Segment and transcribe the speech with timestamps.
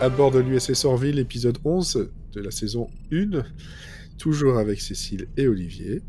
[0.00, 3.42] À bord de l'USS Orville, épisode 11 de la saison 1.
[4.18, 6.02] Toujours avec Cécile et Olivier.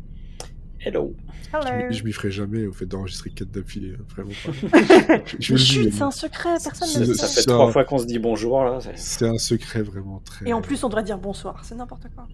[0.80, 1.14] Hello.
[1.52, 5.18] Je, je m'y ferai jamais au fait d'enregistrer 4 d'affilée, hein, vraiment pas.
[5.38, 7.40] Je, Chut, c'est un secret, personne ne le Ça sait.
[7.42, 8.78] fait trois fois qu'on se dit bonjour là.
[8.80, 10.48] c'est- C'est un secret vraiment très.
[10.48, 12.28] Et en plus, on doit dire bonsoir, c'est n'importe quoi.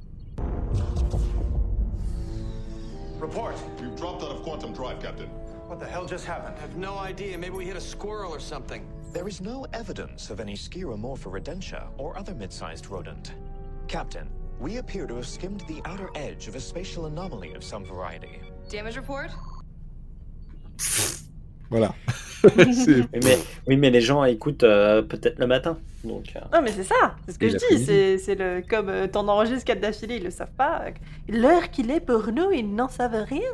[3.21, 3.53] Report.
[3.83, 5.27] You've dropped out of quantum drive, Captain.
[5.69, 6.55] What the hell just happened?
[6.59, 7.37] I have no idea.
[7.39, 8.83] Maybe we hit a squirrel or something.
[9.17, 13.33] There is no evidence of any Skiromorpha or other mid-sized rodent.
[13.89, 14.29] Captain,
[14.61, 18.43] we appear to have skimmed the outer edge of a spatial anomaly of some variety.
[18.69, 19.31] Damage report?
[21.71, 21.95] Voilà.
[22.45, 25.79] Oui mais, oui, mais les gens écoutent euh, peut-être le matin.
[26.05, 28.19] Donc, euh, Non, mais c'est ça, c'est ce que Et je dis.
[28.23, 30.85] C'est, le comme euh, t'en enregistres 4 d'affilée, ils le savent pas.
[31.27, 33.51] L'heure qu'il est pour nous, ils n'en savent rien.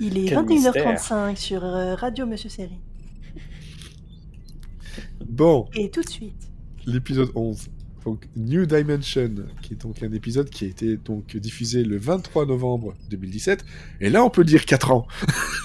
[0.00, 2.80] Il est Quel 21h35 sur euh, Radio Monsieur Série.
[5.38, 6.50] Bon, Et tout de suite.
[6.84, 7.68] l'épisode 11.
[8.04, 12.44] Donc, New Dimension, qui est donc un épisode qui a été donc diffusé le 23
[12.44, 13.64] novembre 2017.
[14.00, 15.06] Et là, on peut dire 4 ans.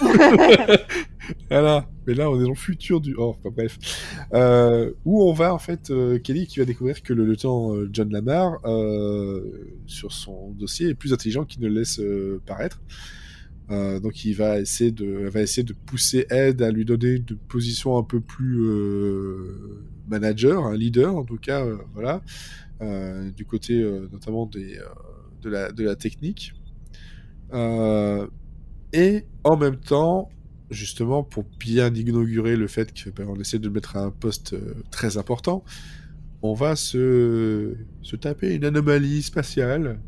[1.50, 1.88] voilà.
[2.06, 3.16] Mais là, on est dans le futur du.
[3.18, 3.76] Oh, enfin, bref.
[4.32, 7.90] Euh, où on va, en fait, euh, Kelly qui va découvrir que le lieutenant euh,
[7.92, 12.00] John Lamar, euh, sur son dossier, est plus intelligent qu'il ne le laisse
[12.46, 12.80] paraître.
[13.70, 17.24] Euh, donc il va essayer de va essayer de pousser Ed à lui donner une
[17.48, 22.22] position un peu plus euh, manager, un leader en tout cas, euh, voilà,
[23.34, 26.52] du côté notamment de, la, technique.
[28.92, 30.28] Et en même temps,
[30.70, 34.54] justement, pour bien inaugurer le fait qu'on essaie de le mettre à un poste
[34.90, 35.64] très important,
[36.42, 37.74] on va se
[38.20, 39.98] taper une anomalie spatiale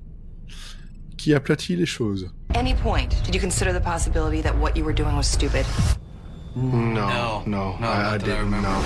[1.26, 2.30] qui aplatit les choses.
[2.54, 5.66] Any point, did you consider the possibility that what you were doing was stupid?
[6.54, 8.68] No, no, no, I- I I didn't remember.
[8.68, 8.78] know.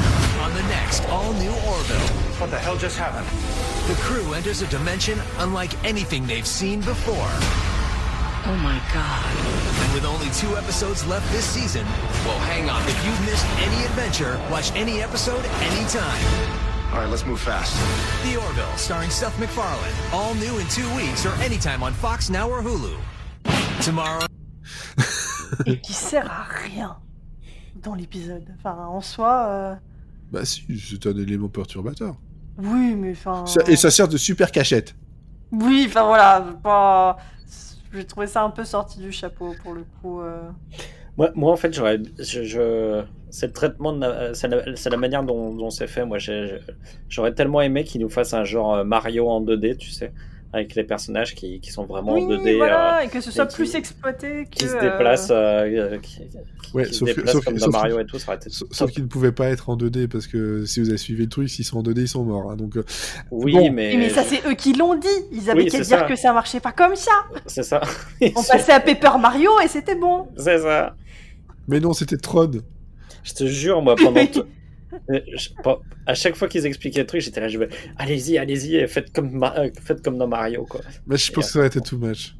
[0.46, 2.08] On the next all new Orville,
[2.40, 3.26] What the hell just happened?
[3.88, 7.30] the crew enters a dimension unlike anything they've seen before.
[8.48, 9.32] Oh my god.
[9.84, 11.84] And with only two episodes left this season,
[12.24, 12.80] Well, hang on.
[12.88, 16.24] if you've missed any adventure, watch any episode anytime.
[16.92, 17.74] All right, let's move fast.
[18.24, 22.48] The Orville, starring Seth MacFarlane, all new in two weeks or anytime on Fox Now
[22.50, 22.96] or Hulu.
[23.82, 24.26] Tomorrow.
[25.66, 26.96] Et qui sert à rien
[27.76, 28.44] dans l'épisode.
[28.58, 29.74] Enfin, en soi, euh,
[30.32, 32.16] Bah si, c'est un élément perturbateur.
[32.58, 33.46] oui, mais enfin.
[33.46, 34.94] Ça- et ça sert de super cachette.
[35.52, 37.16] Oui, enfin voilà, pas.
[37.92, 40.20] J'ai trouvé ça un peu sorti du chapeau pour le coup.
[40.20, 40.48] euh.
[41.20, 43.94] Moi, moi, en fait, j'aurais, je, je- c'est le traitement,
[44.32, 44.48] c'est
[44.90, 46.04] la, manière dont, dont c'est fait.
[46.06, 46.16] Moi,
[47.10, 50.12] j'aurais tellement aimé qu'ils nous fassent un genre euh, Mario en 2D, tu sais,
[50.52, 52.58] avec les personnages qui, qui sont vraiment Oui, en 2D.
[52.62, 54.50] euh, et que ce soit qui- plus exploité que.
[54.50, 56.22] qui se déplacent, euh, qui,
[56.72, 58.90] Ouais, qui se sauf déplacent comme dans sauf Mario et tout, ça aurait été Sauf
[58.90, 61.48] qu'ils ne pouvaient pas être en 2D parce que si vous avez suivi le truc,
[61.50, 62.50] s'ils sont en 2D, ils sont morts.
[62.50, 62.78] hein, donc
[63.30, 63.70] Oui, Bon.
[63.72, 65.06] mais, mais ça, c'est eux qui l'ont dit.
[65.32, 66.02] Ils avaient Oui, qu'à dire ça.
[66.04, 67.12] que ça marchait pas comme ça.
[67.46, 67.80] c'est ça.
[68.22, 70.26] On passait à Paper Mario et c'était bon.
[70.36, 70.96] c'est ça.
[71.70, 72.50] Mais non, c'était Tron.
[73.24, 74.44] Je te jure, moi, pendant tout-
[75.10, 75.50] Euh, je-
[76.06, 79.30] à chaque fois qu'ils expliquaient le truc, j'étais là, je vais, allez-y, allez-y, faites comme,
[79.32, 80.82] Ma- euh, faites comme dans Mario, quoi.
[81.06, 82.36] Mais je Et pense que ça aurait été too much.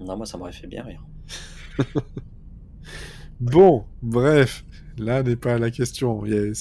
[0.00, 1.06] Non, moi, ça m'aurait fait bien rire.
[3.40, 4.64] Bon, bref,
[4.98, 6.24] là n'est pas la question.
[6.26, 6.52] Je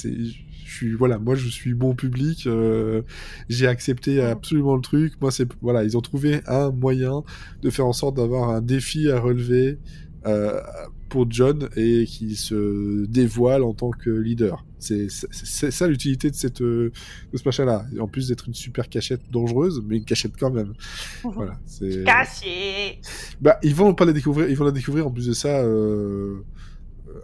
[0.66, 2.48] suis voilà, moi je suis bon public.
[2.48, 3.02] euh,
[3.50, 5.14] J'ai accepté absolument le truc.
[5.22, 7.24] Moi c'est voilà, ils ont trouvé un moyen
[7.62, 9.80] de faire en sorte d'avoir un défi à relever
[10.26, 10.62] euh,
[11.10, 14.64] pour John et qu'il se dévoile en tant que leader.
[14.80, 16.92] C'est ça l'utilité de cette euh,
[17.34, 17.86] de ce machin-là.
[18.00, 20.74] En plus d'être une super cachette dangereuse, mais une cachette quand même.
[21.24, 22.06] Voilà, c'est.
[22.06, 23.00] Cassé.
[23.42, 24.50] Bah, ils vont pas la découvrir.
[24.50, 26.38] Ils vont la découvrir en plus de ça euh,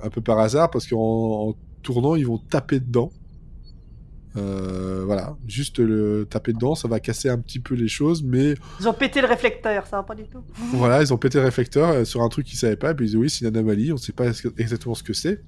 [0.04, 0.98] un peu par hasard parce qu'en
[1.50, 3.12] en tournant, ils vont taper dedans.
[4.38, 8.56] Euh, voilà, juste le taper dedans, ça va casser un petit peu les choses, mais
[8.82, 10.44] Ils ont pété le réflecteur, ça va pas du tout.
[10.74, 13.06] voilà, ils ont pété le réflecteur euh, sur un truc qu'ils savaient pas, et puis
[13.06, 14.26] ils disent oui, c'est une anomalie, on sait pas
[14.58, 15.42] exactement ce que c'est.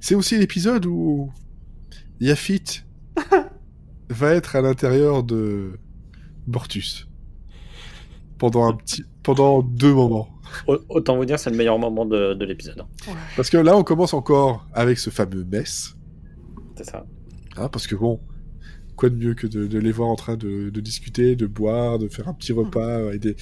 [0.00, 1.32] C'est aussi l'épisode où
[2.20, 2.82] Yafit
[4.10, 5.78] va être à l'intérieur de
[6.46, 7.08] Bortus
[8.38, 10.28] pendant un petit, pendant deux moments.
[10.66, 12.84] Au- Autant vous dire, c'est le meilleur moment de, de l'épisode.
[13.36, 15.94] Parce que là, on commence encore avec ce fameux mess.
[16.76, 17.06] C'est ça.
[17.56, 18.20] Hein, parce que bon,
[18.96, 21.98] quoi de mieux que de, de les voir en train de, de discuter, de boire,
[21.98, 23.36] de faire un petit repas, euh, et des,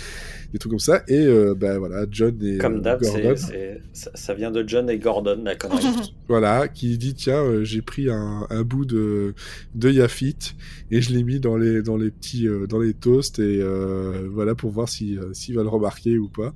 [0.53, 1.03] des trucs comme ça.
[1.09, 4.51] Et euh, ben voilà, John et Comme euh, d'hab, c'est- Gordon, c'est- ça, ça vient
[4.51, 5.87] de John et Gordon, la connerie.
[6.29, 9.35] voilà, qui dit tiens, euh, j'ai pris un, un bout de,
[9.75, 10.55] de Yafit
[10.91, 14.29] et je l'ai mis dans les dans les petits euh, dans les toasts et euh,
[14.31, 16.53] voilà pour voir si euh, s'il va le remarquer ou pas.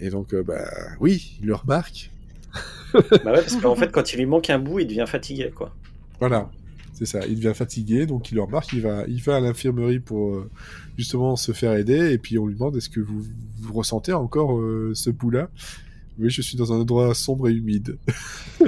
[0.00, 0.64] Et donc euh, bah
[1.00, 2.10] oui, il le remarque.
[2.92, 3.00] bah
[3.32, 5.74] ouais, parce qu'en fait, quand il lui manque un bout, il devient fatigué, quoi.
[6.22, 6.48] Voilà.
[6.92, 9.98] C'est ça, il devient fatigué, donc il le remarque, il va, il va à l'infirmerie
[9.98, 10.48] pour euh,
[10.96, 13.24] justement se faire aider, et puis on lui demande est-ce que vous,
[13.60, 15.48] vous ressentez encore euh, ce pouls-là
[16.20, 17.98] Oui, je suis dans un endroit sombre et humide.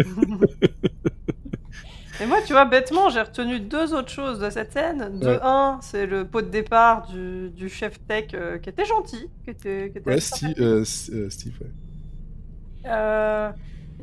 [2.21, 5.19] Et moi, tu vois, bêtement, j'ai retenu deux autres choses de cette scène.
[5.21, 5.39] De Ouais.
[5.43, 9.51] un, c'est le pot de départ du, du chef tech euh, qui était gentil, qui
[9.51, 11.71] était, qui était Ouais, Steve, Steve, ouais.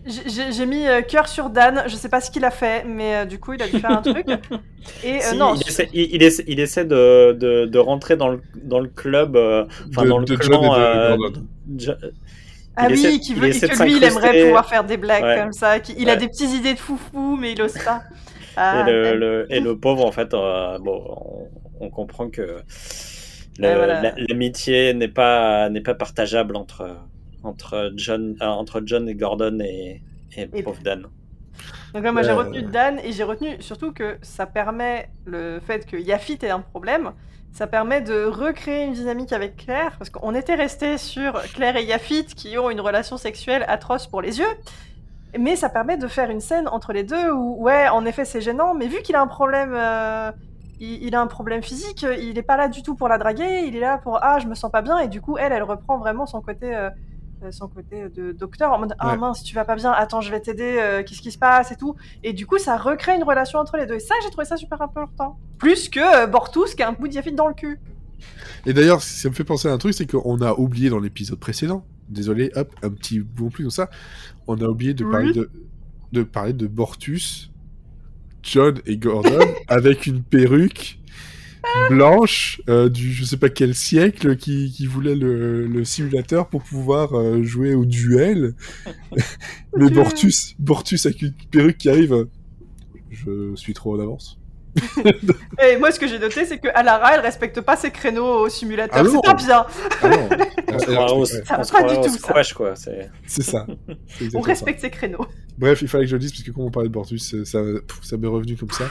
[0.05, 3.25] J'ai- mis euh, cœur sur Dan, je sais pas ce qu'il a fait, mais euh,
[3.25, 4.25] du coup il a dû faire un truc.
[5.03, 8.17] Et euh, Si, non, il, essaie, il, il essaie, il essaie de, de, de rentrer
[8.17, 9.37] dans le, dans le club,
[9.89, 10.73] enfin dans le de clan.
[10.73, 10.79] de
[11.89, 11.95] euh,
[12.75, 15.37] ah oui, essaie- qui veut, que lui il aimerait pouvoir faire des blagues Ouais.
[15.39, 15.79] comme ça.
[15.79, 18.01] qui- il a des petites idées de foufou, mais il ose pas.
[18.57, 19.19] Ah, et, le, Dan.
[19.19, 21.03] le- et le pauvre, en fait, euh, bon,
[21.79, 22.57] on, on comprend que
[23.59, 24.01] voilà.
[24.01, 26.87] la- l'amitié n'est pas, n'est pas partageable entre,
[27.43, 30.01] entre, John, euh, entre John et Gordon et,
[30.35, 31.07] et Et- pauvre Dan.
[31.93, 35.59] Donc là, moi j'ai Euh, retenu Dan et j'ai retenu surtout que ça permet le
[35.59, 37.11] fait que Yafit ait un problème.
[37.51, 41.83] Ça permet de recréer une dynamique avec Claire, parce qu'on était resté sur Claire et
[41.83, 44.47] Yafit qui ont une relation sexuelle atroce pour les yeux.
[45.37, 48.41] Mais ça permet de faire une scène entre les deux où, ouais, en effet, c'est
[48.41, 50.31] gênant, mais vu qu'il a un problème, euh,
[50.79, 53.63] il, il a un problème physique, il est pas là du tout pour la draguer,
[53.67, 55.63] il est là pour ah, je me sens pas bien, et du coup, elle, elle
[55.63, 56.89] reprend vraiment son côté, euh,
[57.49, 59.17] son côté de docteur en mode ah Ouais.
[59.17, 61.75] mince, tu vas pas bien, attends, je vais t'aider, euh, qu'est-ce qui se passe et
[61.75, 63.95] tout, et du coup, ça recrée une relation entre les deux.
[63.95, 65.39] Et ça, j'ai trouvé ça super important.
[65.57, 67.79] Plus que euh, Bortus qui a un bout de Yafit dans le cul.
[68.67, 71.39] Et d'ailleurs, ça me fait penser à un truc, c'est qu'on a oublié dans l'épisode
[71.39, 73.89] précédent, désolé, hop, un petit bon plus comme ça,
[74.47, 75.11] on a oublié de Oui.
[75.11, 75.49] parler de,
[76.11, 77.51] de parler de Bortus,
[78.43, 80.99] John et Gordon avec une perruque
[81.89, 86.63] blanche euh, du je sais pas quel siècle qui, qui voulait le, le simulateur pour
[86.63, 88.53] pouvoir euh, jouer au duel.
[89.75, 89.89] Mais.
[89.89, 92.29] Bortus, Bortus avec une perruque qui arrive, euh,
[93.09, 94.37] je suis trop en avance.
[95.61, 98.49] Et moi, ce que j'ai noté, c'est que Alara, elle respecte pas ses créneaux au
[98.49, 99.03] simulateur.
[99.05, 99.65] Ah c'est pas bien.
[100.01, 102.19] Ah non, On se croirait pas du tout, ça.
[102.19, 102.73] squash, quoi.
[102.75, 103.09] C'est...
[103.43, 103.67] ça.
[104.33, 104.47] On ça.
[104.47, 105.25] respecte ses créneaux.
[105.57, 107.59] Bref, il fallait que je le dise parce que quand on parlait de Bortus, ça,
[108.01, 108.85] ça m'est revenu comme ça.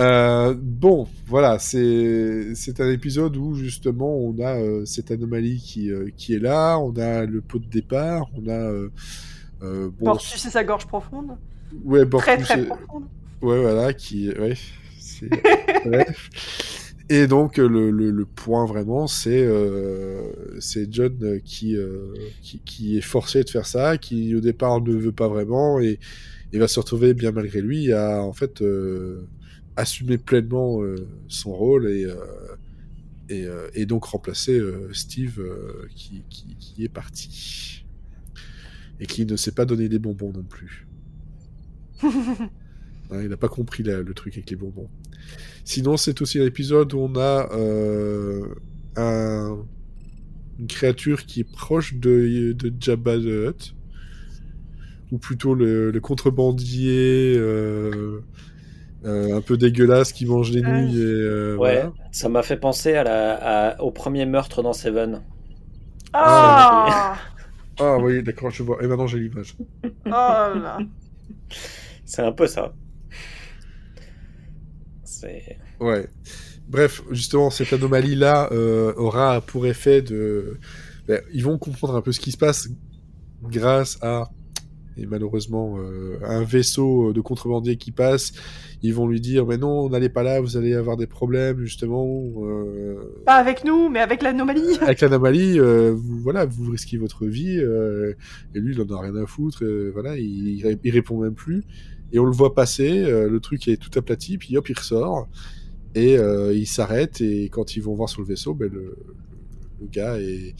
[0.00, 6.08] Euh, bon, voilà, c'est un épisode où justement on a euh, cette anomalie qui euh,
[6.16, 8.88] qui est là, on a le pot de départ, on a euh,
[9.60, 11.36] bon, Bortus et sa gorge profonde.
[11.84, 13.04] ouais Bortus, Très très euh, profonde.
[13.42, 14.54] ouais voilà qui ouais.
[17.10, 19.46] Et donc le, le, le point vraiment c'est
[20.60, 21.76] c'est John qui,
[22.40, 25.98] qui qui est forcé de faire ça, qui au départ ne veut pas vraiment et
[26.52, 28.62] il va se retrouver bien malgré lui à en fait
[29.76, 30.96] assumer pleinement euh,
[31.28, 32.16] son rôle et euh,
[33.28, 34.60] et, euh, et donc remplacer
[34.92, 35.40] Steve
[35.94, 37.84] qui, qui qui est parti
[39.00, 40.86] et qui ne s'est pas donné des bonbons non plus.
[43.12, 44.88] Hein, il n'a pas compris la- le truc avec les bonbons.
[45.64, 48.54] Sinon, c'est aussi l'épisode où on a euh,
[48.96, 49.66] un-
[50.60, 53.74] une créature qui est proche de, de Jabba the Hutt,
[55.10, 58.20] ou plutôt le, le contrebandier euh,
[59.04, 61.00] euh, un peu dégueulasse qui mange des nouilles.
[61.00, 61.92] Et, euh, Ouais, voilà.
[62.12, 65.22] ça m'a fait penser à la, à- au premier meurtre dans Seven.
[66.12, 67.16] Ah
[67.78, 68.82] Ah oui, d'accord, je vois.
[68.82, 69.56] Et maintenant j'ai l'image.
[69.84, 70.78] Oh là.
[72.04, 72.72] C'est un peu ça.
[75.04, 75.58] C'est...
[75.80, 76.08] Ouais.
[76.68, 80.58] Bref, justement, cette anomalie-là euh, aura pour effet de...
[81.08, 82.68] ben, ils vont comprendre un peu ce qui se passe
[83.42, 84.28] grâce à,
[84.96, 88.32] et malheureusement, euh, un vaisseau de contrebandier qui passe.
[88.82, 92.06] Ils vont lui dire, mais non, n'allez pas là, vous allez avoir des problèmes, justement.
[92.42, 94.78] euh, Pas avec nous, mais avec l'anomalie.
[94.80, 97.58] avec l'anomalie, euh, vous, voilà, vous risquez votre vie.
[97.58, 98.14] euh,
[98.54, 99.64] et lui, il en a rien à foutre.
[99.64, 101.62] euh, voilà, il, il, ré- il répond même plus.
[102.12, 103.04] Et on le voit passer.
[103.04, 104.38] euh, le truc est tout aplati.
[104.38, 105.28] Puis hop, il ressort.
[105.94, 107.20] Et euh, il s'arrête.
[107.20, 108.96] Et quand ils vont voir sur le vaisseau, ben, le,
[109.80, 110.54] le gars est,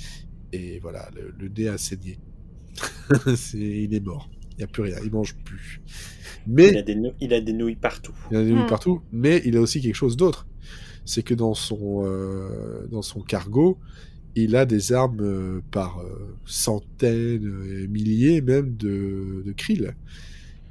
[0.52, 2.18] et voilà, le, le nez a saigné.
[3.54, 4.30] il est mort.
[4.52, 4.96] Il n'y a plus rien.
[5.04, 5.80] Il mange plus.
[6.46, 8.14] Mais Il, a des nou- il a des nouilles partout.
[8.30, 8.66] il a des nouilles Hmm.
[8.68, 10.46] partout, mais il a aussi quelque chose d'autre.
[11.04, 13.78] C'est que dans son, euh, dans son cargo,
[14.37, 19.94] il a des armes euh, par euh, centaines, et milliers même de, de krill.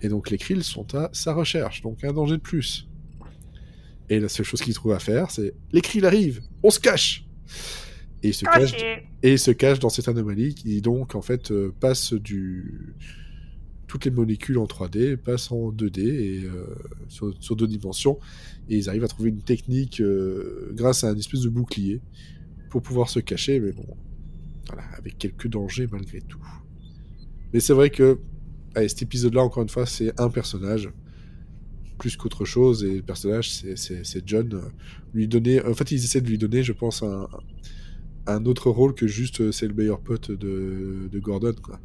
[0.01, 2.87] Et donc les krill sont à sa recherche, donc un danger de plus.
[4.09, 7.25] Et la seule chose qu'il trouve à faire, c'est les krill arrivent, on se cache.
[8.23, 8.73] Et il se cache,
[9.23, 12.93] et il se cache dans cette anomalie qui donc en fait euh, passe du
[13.87, 16.65] toutes les molécules en 3D passent en 2D et euh,
[17.07, 18.19] sur, sur deux dimensions
[18.69, 22.01] et ils arrivent à trouver une technique euh, grâce à un espèce de bouclier
[22.69, 23.85] pour pouvoir se cacher mais bon
[24.67, 26.43] voilà avec quelques dangers malgré tout.
[27.53, 28.19] Mais c'est vrai que
[28.75, 30.89] allez, cet épisode là encore une fois c'est un personnage
[31.97, 34.61] plus qu'autre chose et le personnage c'est- John
[35.13, 37.27] lui donner en fait ils essaient de lui donner je pense un,
[38.31, 41.79] un autre rôle que juste euh, c'est le meilleur pote de, de Gordon quoi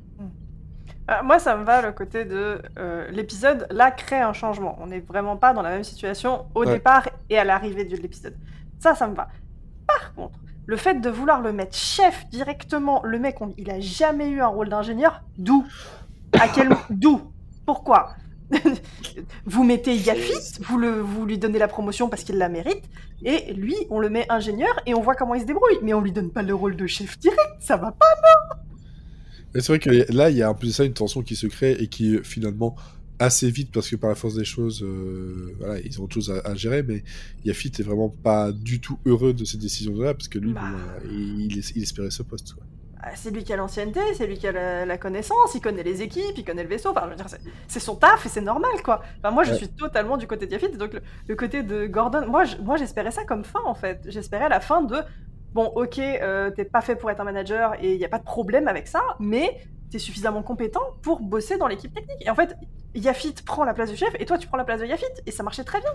[1.10, 4.78] Euh, moi, ça me va le côté de euh, l'épisode, là, crée un changement.
[4.80, 6.72] On n'est vraiment pas dans la même situation au Ouais.
[6.72, 8.34] départ et à l'arrivée de l'épisode.
[8.78, 9.28] Ça, ça me va.
[9.86, 13.80] Par contre, le fait de vouloir le mettre chef directement, le mec, on- il a
[13.80, 15.66] jamais eu un rôle d'ingénieur, d'où?
[16.32, 17.20] À quel D'où?
[17.66, 18.14] Pourquoi?
[19.46, 22.82] Vous mettez Yafit, vous, le, vous lui donnez la promotion parce qu'il la mérite,
[23.24, 25.78] et lui, on le met ingénieur et on voit comment il se débrouille.
[25.82, 28.06] Mais on lui donne pas le rôle de chef direct, ça va pas
[29.54, 31.36] Et c'est vrai que là, il y a en plus de ça une tension qui
[31.36, 32.74] se crée et qui finalement
[33.20, 36.30] assez vite parce que par la force des choses, euh, voilà, ils ont autre chose
[36.32, 36.82] à, à gérer.
[36.82, 37.04] Mais
[37.44, 40.62] Yafit est vraiment pas du tout heureux de cette décision-là parce que lui, Bah.
[40.72, 42.54] bon, il, il- il espérait ce poste.
[42.54, 42.64] Quoi.
[43.06, 45.82] Ah, C'est lui qui a l'ancienneté, c'est lui qui a la, la connaissance, il connaît
[45.82, 46.90] les équipes, il connaît le vaisseau.
[46.90, 47.26] Enfin, je veux dire,
[47.68, 49.02] c'est- son taf et c'est normal, quoi.
[49.18, 49.56] Enfin, moi, je Ouais.
[49.58, 50.70] suis totalement du côté de Yafit.
[50.78, 54.00] Donc, le, le côté de Gordon, moi, je- moi, j'espérais ça comme fin, en fait.
[54.06, 54.96] J'espérais la fin de
[55.52, 58.18] bon, ok, euh, t'es pas fait pour être un manager et il y a pas
[58.18, 62.24] de problème avec ça, mais t'es suffisamment compétent pour bosser dans l'équipe technique.
[62.26, 62.56] Et en fait,
[62.94, 65.30] Yafit prend la place du chef et toi, tu prends la place de Yafit et
[65.30, 65.92] ça marchait très bien.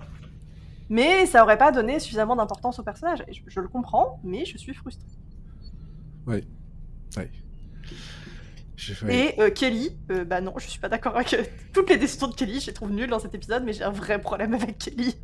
[0.89, 3.23] Mais ça aurait pas donné suffisamment d'importance au personnage.
[3.31, 5.05] Je, je le comprends, mais je suis frustrée.
[6.27, 6.43] Ouais.
[7.19, 7.29] Ouais.
[9.09, 12.27] Et euh, Kelly, euh, bah non, je suis pas d'accord avec euh, toutes les décisions
[12.27, 14.77] de Kelly, je les trouve nulles dans cet épisode, mais j'ai un vrai problème avec
[14.77, 15.15] Kelly.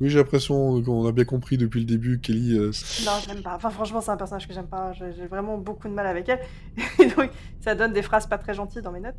[0.00, 2.56] Oui, j'ai l'impression qu'on a bien compris depuis le début, Kelly.
[2.58, 2.72] euh,
[3.04, 3.54] Non, je l'aime pas.
[3.54, 4.92] Enfin, franchement, c'est un personnage que j'aime pas.
[4.94, 6.40] J'ai vraiment beaucoup de mal avec elle.
[6.98, 7.30] Et donc,
[7.60, 9.14] ça donne des phrases pas très gentilles dans mes notes.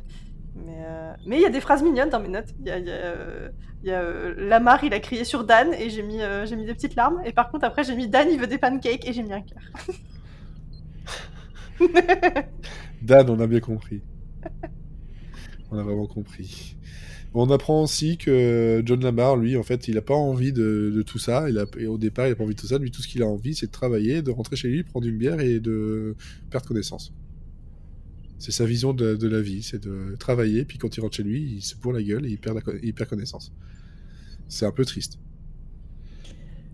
[0.56, 2.48] Mais euh, il y a des phrases mignonnes dans mes notes.
[2.60, 3.48] Il y a, y a, euh,
[3.84, 6.74] y a, euh, Lamar, il a crié sur Dan et j'ai mis, j'ai mis des
[6.74, 7.22] petites larmes.
[7.24, 9.40] Et par contre, après, j'ai mis Dan, il veut des pancakes et j'ai mis un
[9.42, 9.62] cœur.
[13.02, 14.02] Dan, on a bien compris.
[15.70, 16.76] on a vraiment compris.
[17.36, 21.18] On apprend aussi que John Lamar, lui, en fait, il a pas envie de, tout
[21.18, 21.50] ça.
[21.50, 22.78] Il et au départ, il a pas envie de tout ça.
[22.78, 25.18] Lui, tout ce qu'il a envie, c'est de travailler, de rentrer chez lui, prendre une
[25.18, 26.14] bière et de
[26.50, 27.12] perdre connaissance.
[28.38, 31.54] C'est sa vision de, la vie, c'est de travailler, puis quand il rentre chez lui,
[31.56, 33.52] il se bourre la gueule et il perd connaissance.
[34.48, 35.18] C'est un peu triste.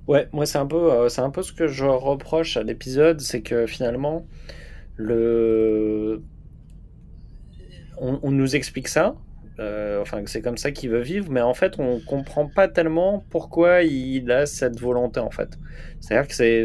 [0.08, 3.20] Ouais, moi c'est un peu, euh, c'est un peu ce que je reproche à l'épisode,
[3.20, 4.26] c'est que finalement
[7.98, 9.14] on, nous explique ça,
[9.58, 13.24] euh, enfin c'est comme ça qu'il veut vivre, mais en fait on comprend pas tellement
[13.30, 15.58] pourquoi il a cette volonté en fait.
[16.00, 16.64] C'est-à-dire que c'est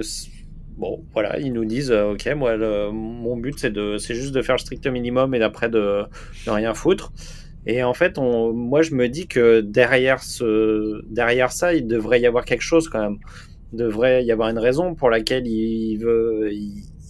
[0.77, 4.33] bon, voilà, ils nous disent, euh, ok, moi le- mon but c'est de, c'est juste
[4.33, 6.03] de faire le strict minimum et d'après de,
[6.45, 7.11] de rien foutre.
[7.67, 12.27] Et en fait, moi, je me dis que derrière, ce, derrière ça, il devrait y
[12.27, 13.17] avoir quelque chose quand même.
[13.73, 16.51] Il devrait y avoir une raison pour laquelle il veut,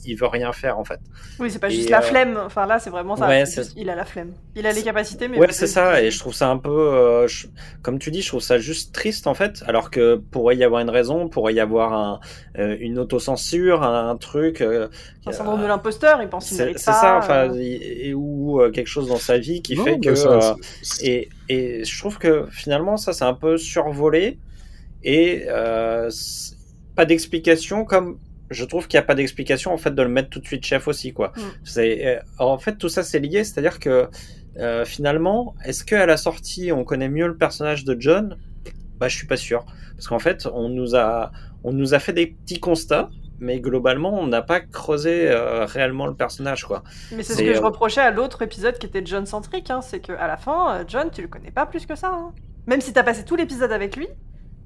[0.05, 0.99] il veut rien faire en fait.
[1.39, 2.39] Oui, c'est pas Et, juste la euh, flemme.
[2.45, 3.27] Enfin, là, c'est vraiment ça.
[3.27, 4.31] ouais, c'est c'est- juste, il a la flemme.
[4.55, 5.37] Il a les capacités, mais.
[5.37, 6.01] Ouais, c'est ça.
[6.01, 7.47] Et je trouve ça un peu, euh, je-
[7.81, 9.63] comme tu dis, je trouve ça juste triste en fait.
[9.67, 12.19] Alors que pourrait y avoir une raison, pourrait y avoir un,
[12.57, 14.61] euh, une autocensure, un, un truc.
[14.61, 14.87] euh,
[15.27, 17.01] Un syndrome de l'imposteur, il pense qu'il c'est mérite c'est pas.
[17.01, 19.99] ça, enfin, euh, et, et- ou euh, quelque chose dans sa vie qui Non, fait
[19.99, 20.13] que.
[20.15, 24.37] ça, euh, c'est- et, et je trouve que finalement, ça, c'est un peu survolé.
[25.03, 26.55] Et euh, c'est-
[26.95, 28.17] pas d'explication, comme
[28.49, 30.65] je trouve qu'il n'y a pas d'explication en fait de le mettre tout de suite
[30.65, 31.13] chef aussi.
[31.13, 31.33] quoi.
[31.35, 31.41] Mm.
[31.63, 33.43] C'est, euh, en fait, tout ça, c'est lié.
[33.43, 34.07] C'est-à-dire que
[34.57, 38.37] euh, finalement, est-ce qu'à la sortie, on connaît mieux le personnage de John?
[38.99, 39.65] Bah, Je suis pas sûr.
[39.95, 41.31] Parce qu'en fait, on nous, a,
[41.63, 43.09] on nous a fait des petits constats.
[43.37, 46.83] Mais globalement, on n'a pas creusé euh, réellement le personnage, quoi.
[47.11, 49.99] Mais c'est ce que je reprochais à l'autre épisode qui était John centrique, hein, c'est
[49.99, 52.11] que à la fin, John, tu le connais pas plus que ça.
[52.13, 52.33] hein.
[52.65, 54.07] Même si t'as passé tout l'épisode avec lui,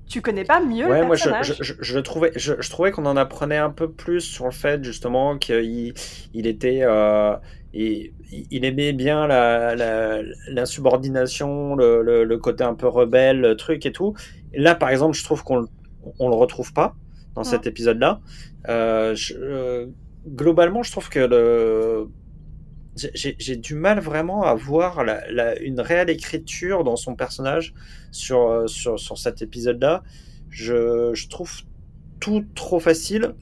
[0.10, 1.56] tu connais pas mieux Ouais, le moi je, personnage.
[1.60, 4.52] je, je, je trouvais, je, je trouvais qu'on en apprenait un peu plus sur le
[4.52, 5.94] fait justement qu'il
[6.34, 7.36] il était, euh,
[7.74, 8.14] il,
[8.52, 13.86] il aimait bien la, la, l'insubordination, le, le, le côté un peu rebelle, le truc
[13.86, 14.16] et tout.
[14.54, 15.68] Là, par exemple, je trouve qu'on
[16.20, 16.96] on le retrouve pas
[17.36, 18.22] dans cet épisode-là.
[18.70, 19.88] Euh, euh,
[20.28, 22.08] globalement, je trouve que le
[23.14, 25.04] j'ai- du mal vraiment à voir
[25.62, 27.74] une réelle écriture dans son personnage
[28.12, 30.04] sur, euh, sur, cet épisode-là.
[30.50, 31.52] Je, trouve
[32.20, 33.34] tout trop facile,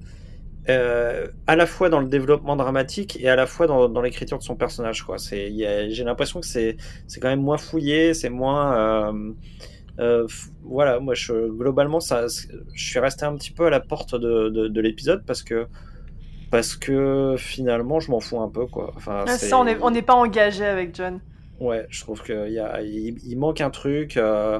[0.70, 4.44] euh, à la fois dans le développement dramatique et à la fois dans, l'écriture de
[4.44, 5.06] son personnage.
[5.32, 6.78] J'ai l'impression que c'est
[7.20, 9.14] quand même moins fouillé, c'est moins...
[10.00, 10.28] euh,
[10.64, 11.16] voilà, moi
[11.50, 12.28] globalement, je
[12.76, 15.68] suis resté un petit peu à la porte de l'épisode parce que
[16.52, 18.94] parce que finalement je m'en fous un peu quoi.
[18.96, 21.20] Enfin, Ah, ça, on n'est on pas engagé avec John.
[21.60, 24.18] Ouais, je trouve qu'il y a, il, il manque un truc.
[24.18, 24.60] euh,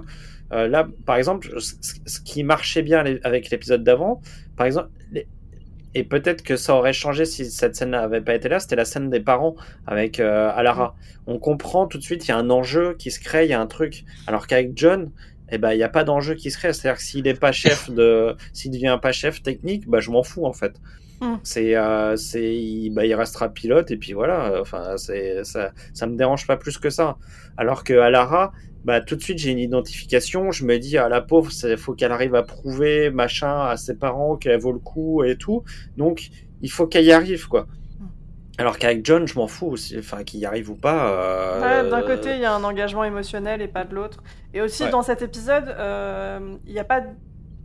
[0.52, 1.76] euh, là, par exemple, ce,
[2.06, 4.22] ce qui marchait bien les- avec l'épisode d'avant,
[4.56, 5.28] par exemple, les-
[5.96, 8.86] et peut-être que ça aurait changé si cette scène n'avait pas été là, c'était la
[8.86, 9.56] scène des parents
[9.88, 10.96] avec euh, Alara.
[11.28, 13.54] On comprend tout de suite, il y a un enjeu qui se crée, il y
[13.54, 14.06] a un truc.
[14.28, 15.12] Alors qu'avec John,
[15.52, 16.74] eh ben il n'y a pas d'enjeu qui se crée.
[16.74, 20.24] C'est-à-dire que s'il n'est pas chef de, s'il devient pas chef technique, bah je m'en
[20.24, 20.74] fous en fait.
[21.22, 21.36] Mm.
[21.44, 24.60] C'est, euh, c'est, il, bah, il restera pilote et puis voilà.
[24.62, 27.18] Enfin, c'est, ça, ça me dérange pas plus que ça.
[27.58, 28.52] Alors que à Lara,
[28.86, 30.52] bah tout de suite j'ai une identification.
[30.52, 33.96] Je me dis à la pauvre, il faut qu'elle arrive à prouver machin à ses
[33.96, 35.64] parents qu'elle vaut le coup et tout.
[35.98, 36.30] Donc
[36.62, 37.68] il faut qu'elle y arrive quoi.
[38.60, 39.96] Alors qu'avec John, je m'en fous, aussi.
[40.00, 41.12] enfin qu'il y arrive ou pas.
[41.12, 44.24] euh, Ouais, D'un côté, il y a un engagement émotionnel et pas de l'autre.
[44.54, 44.90] Et aussi, Ouais.
[44.90, 47.04] dans cet épisode, euh, il y a pas.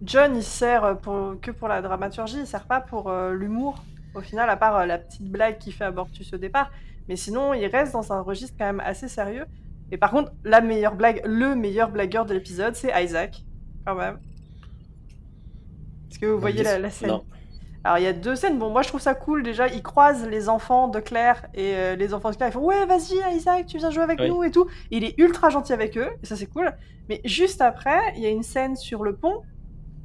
[0.03, 1.41] John, il sert pour...
[1.41, 3.83] que pour la dramaturgie, il sert pas pour euh, l'humour.
[4.15, 6.71] Au final, à part euh, la petite blague qu'il fait à Bortus au départ.
[7.09, 9.47] Mais sinon, il reste dans un registre quand même assez sérieux.
[9.91, 13.45] Et par contre, la meilleure blague, le meilleur blagueur de l'épisode, c'est Isaac,
[13.87, 14.19] quand même.
[16.11, 17.09] Est-ce que vous voyez la, la scène?
[17.09, 17.25] Non.
[17.85, 18.59] alors il y a deux scènes.
[18.59, 19.43] Bon, moi je trouve ça cool.
[19.43, 22.51] Déjà, ils croisent les enfants de Claire et euh, les enfants de Claire.
[22.51, 24.29] Ils font ouais, vas-y, Isaac, tu viens jouer avec Oui.
[24.29, 24.67] nous et tout.
[24.91, 26.71] Il est ultra gentil avec eux et ça c'est cool.
[27.09, 29.43] Mais juste après, il y a une scène sur le pont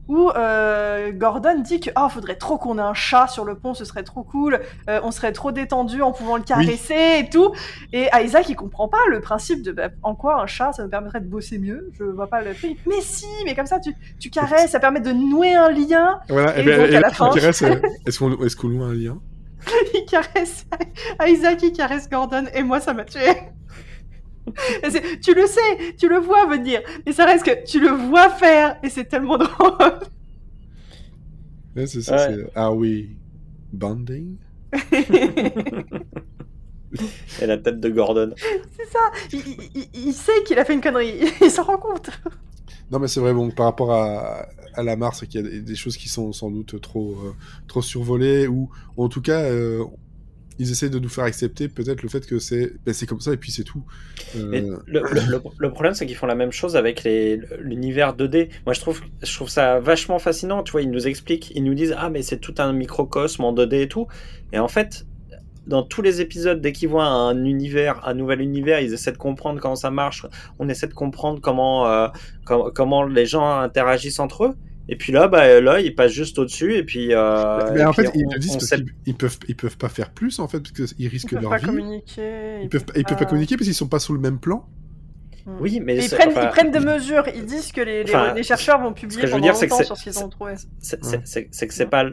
[0.08, 3.74] où euh, Gordon dit que oh, faudrait trop qu'on ait un chat sur le pont,
[3.74, 4.60] ce serait trop cool.
[4.90, 7.52] Euh, on serait trop détendu en pouvant le caresser et tout.
[7.94, 10.90] Et Isaac il comprend pas le principe de bah, en quoi un chat ça me
[10.90, 11.90] permettrait de bosser mieux?
[11.98, 12.78] Je vois pas le truc.
[12.88, 16.20] Mais si, mais comme ça tu tu caresses, ça permet de nouer un lien.
[16.30, 18.84] Voilà, Et et, donc, et à là, la fin- euh, Est-ce qu'on est qu'on loue
[18.84, 19.18] un lien?
[19.94, 20.66] Il caresse
[21.26, 23.20] Isaac, il caresse Gordon, et moi ça m'a tué.
[25.22, 28.78] Tu le sais, tu le vois venir, mais ça reste que tu le vois faire,
[28.84, 30.00] et c'est tellement drôle.
[31.76, 32.36] Ouais, C'est ça, Ouais.
[32.54, 33.06] c'est Are we
[33.74, 34.38] bonding?
[37.42, 38.34] Et la tête de Gordon.
[38.38, 39.00] c'est ça,
[39.34, 42.10] il, il- il- il sait qu'il a fait une connerie, il s'en rend compte.
[42.92, 45.50] Non, mais c'est vrai, bon, par rapport à, à la Mars, c'est qu'il y a
[45.50, 47.34] des- des choses qui sont sans doute trop, euh,
[47.68, 49.84] trop survolées, ou en tout cas, euh,
[50.60, 53.38] ils essaient de nous faire accepter peut-être le fait que c'est ben, comme ça et
[53.38, 53.84] puis c'est tout.
[54.36, 57.08] Euh, le, problème, c'est qu'ils font la même chose avec
[57.60, 58.50] l'univers 2D.
[58.66, 60.64] Moi, je trouve, je trouve ça vachement fascinant.
[60.64, 63.54] Tu vois, ils nous expliquent, ils nous disent Ah, mais c'est tout un microcosme en
[63.54, 64.08] 2D et tout.
[64.52, 65.06] Et en fait,
[65.68, 69.18] dans tous les épisodes, dès qu'ils voient un univers, un nouvel univers, ils essaient de
[69.18, 70.26] comprendre comment ça marche.
[70.60, 72.08] On essaie de comprendre comment, euh,
[72.46, 74.56] com- comment les gens interagissent entre eux.
[74.90, 76.76] Et puis là, bah, là, ils passent juste au-dessus.
[76.76, 77.14] Et puis.
[77.14, 79.38] euh, mais et en puis fait, ils on- te disent parce sait- qu'ils ils peuvent,
[79.50, 81.66] ils peuvent pas faire plus en fait, parce qu'ils Ils risquent peuvent leur pas vie.
[81.66, 82.62] communiquer.
[82.64, 84.66] Ils peuvent, ils peuvent pas communiquer parce qu'ils sont pas sous le même plan.
[85.62, 88.34] Oui, mais ils, prennent, enfin, ils prennent des mesures, ils disent que les, les- Enfin,
[88.34, 90.04] les chercheurs vont ce publier que je veux pendant dire, que longtemps c'est- sur ce
[90.04, 90.56] qu'ils ont trouvé.
[90.80, 90.98] c'est
[91.68, 92.04] que c'est pas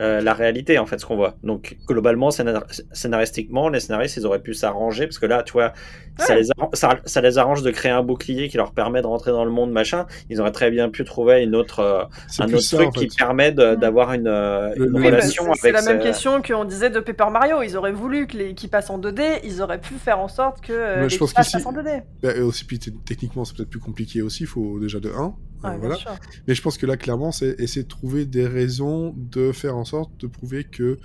[0.00, 1.36] euh, la réalité en fait ce qu'on voit.
[1.42, 5.72] Donc globalement scénar- scénaristiquement les scénaristes ils auraient pu s'arranger parce que là tu vois
[6.18, 9.06] ça, les arrange, ça, ça les arrange de créer un bouclier qui leur permet de
[9.06, 10.06] rentrer dans le monde machin.
[10.30, 12.02] Ils auraient très bien pu trouver une autre euh,
[12.40, 13.06] un autre ça, truc en fait.
[13.06, 16.90] qui permet d'avoir une, euh, une Oui, bah, relation c'est- la même question qu'on disait
[16.90, 17.62] de Paper Mario.
[17.62, 20.60] Ils auraient voulu que les- qu'ils passent en 2D, ils auraient pu faire en sorte
[20.60, 22.02] que euh, Mais je pense l'équipage qu'ici- passe en 2D.
[22.22, 24.42] Bah, et aussi, puis techniquement, c'est peut-être plus compliqué aussi.
[24.42, 25.34] Il faut déjà de 1.
[25.64, 25.94] Ouais, bien voilà.
[25.96, 26.12] sûr.
[26.46, 29.84] Mais je pense que là, clairement, c'est essayer de trouver des raisons de faire en
[29.84, 30.98] sorte de prouver que,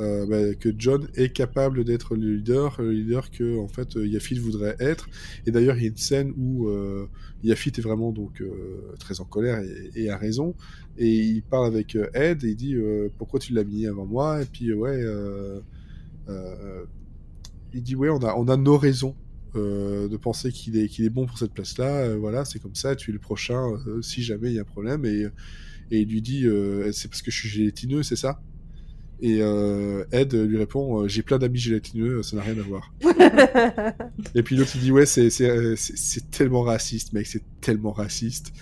[0.00, 4.06] euh, bah, que John est capable d'être le leader, le leader que en fait euh,
[4.06, 5.08] Yafit voudrait être.
[5.46, 7.06] Et d'ailleurs, il y a une scène où euh,
[7.42, 10.54] Yafit est vraiment donc euh, très en colère et, et a raison.
[10.98, 14.06] Et il parle avec euh, Ed et il dit euh, pourquoi tu l'as mis avant
[14.06, 14.42] moi?
[14.42, 15.60] Et puis euh, ouais, euh,
[16.28, 16.84] euh,
[17.72, 19.14] il dit ouais, on a on a nos raisons.
[19.56, 22.74] Euh, de penser qu'il est, qu'il est bon pour cette place-là, euh, voilà, c'est comme
[22.74, 25.04] ça, tu es le prochain euh, si jamais il y a un problème.
[25.04, 25.26] Et,
[25.90, 26.46] et il lui dit,
[26.92, 28.40] c'est parce que je suis gélatineux, c'est ça?
[29.20, 32.92] Et euh, Ed lui répond, j'ai plein d'amis gélatineux, ça n'a rien à voir.
[34.34, 37.92] et puis l'autre il dit, ouais, c'est, c'est, c'est, c'est tellement raciste, mec, c'est tellement
[37.92, 38.52] raciste.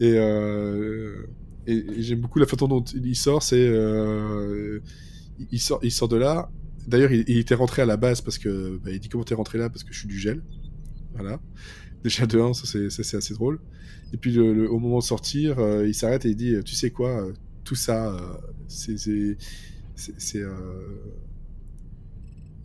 [0.00, 1.26] Et, euh,
[1.66, 4.80] et, et j'aime beaucoup la façon dont il sort, c'est, euh,
[5.52, 6.50] il sort, il sort de là.
[6.88, 9.34] D'ailleurs, il, il était rentré à la base parce que, bah, il dit comment t'es
[9.34, 9.68] rentré là?
[9.70, 10.42] Parce que je suis du gel.
[11.14, 11.40] Voilà.
[12.04, 13.60] Déjà de 1, ça c'est, assez drôle.
[14.12, 16.74] Et puis le, le- au moment de sortir, euh, il s'arrête et il dit, tu
[16.74, 17.32] sais quoi, euh,
[17.64, 18.36] tout ça, euh,
[18.68, 18.96] c'est,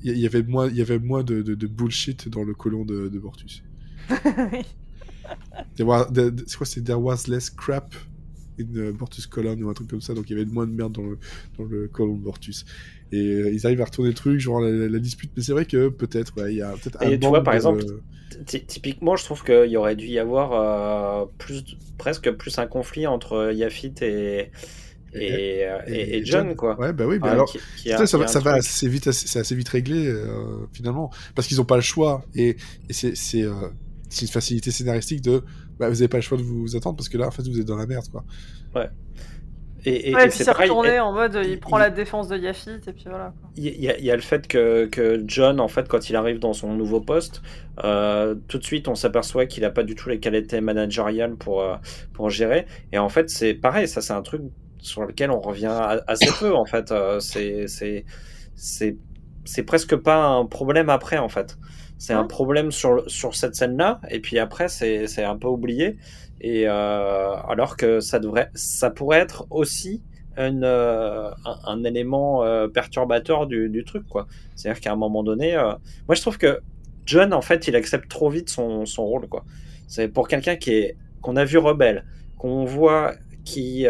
[0.04, 2.86] il y, avait moins, il y avait moins de, de, de bullshit dans le colon
[2.86, 3.64] de, de Bortus.
[5.76, 6.08] C'est quoi,
[6.66, 7.96] c'est there was less crap?
[8.60, 10.72] In uh, Bortus colon ou un truc comme ça, donc il y avait moins de
[10.72, 11.18] merde dans le,
[11.58, 12.66] dans le colon de Bortus.
[13.12, 15.52] Et euh, ils arrivent à retourner le truc, genre la, la- la dispute, mais c'est
[15.52, 17.84] vrai que peut-être, ouais, il y a peut-être un Et tu vois, par de- exemple,
[18.48, 21.64] Ty- Typiquement, je trouve qu'il y aurait dû y avoir euh, plus,
[22.00, 24.50] presque plus un conflit entre Yafit et,
[25.14, 26.80] et, et- et John, quoi.
[26.80, 29.40] Ouais, bah oui, mais alors, qui- qui a- putain, ça, va, ça assez vite, c'est
[29.40, 32.58] assez vite réglé euh, finalement, parce qu'ils n'ont pas le choix et,
[32.90, 33.54] c'est c'est euh,
[34.10, 35.44] c'est une facilité scénaristique de,
[35.80, 37.60] bah, vous n'avez pas le choix de vous attendre parce que là, en fait, vous
[37.60, 38.24] êtes dans la merde, quoi.
[39.86, 41.90] Et, et, Ouais, et et puis c'est retourné et- en mode il, prend il- la
[41.90, 43.34] défense de Yafit et puis voilà.
[43.42, 43.50] quoi.
[43.58, 46.16] Il y, a- il y a le fait que, que John, en fait, quand il
[46.16, 47.42] arrive dans son nouveau poste,
[47.84, 51.62] euh, tout de suite, on s'aperçoit qu'il n'a pas du tout les qualités managériales pour,
[51.62, 51.76] euh,
[52.14, 52.66] pour gérer.
[52.94, 54.42] Et en fait, c'est pareil, ça, c'est un truc
[54.80, 56.92] sur lequel on revient assez peu, en fait.
[56.94, 58.06] Euh, c'est, c'est,
[58.56, 58.96] c'est,
[59.44, 61.58] c'est presque pas un problème après, en fait.
[62.04, 62.28] C'est un Mhm.
[62.28, 65.96] problème sur, sur cette scène-là, et puis après, c'est, un peu oublié.
[66.42, 70.04] Et euh, alors que ça devrait, ça pourrait être aussi
[70.36, 74.28] une, euh, un, un élément euh, perturbateur du, du truc, quoi.
[74.54, 75.56] C'est-à-dire qu'à un moment donné,
[76.08, 76.60] moi je trouve que
[77.06, 79.46] John, en fait, il accepte trop vite son, son rôle, quoi.
[79.88, 82.04] C'est pour quelqu'un qui est qu'on a vu rebelle,
[82.38, 83.14] qu'on voit
[83.46, 83.88] qui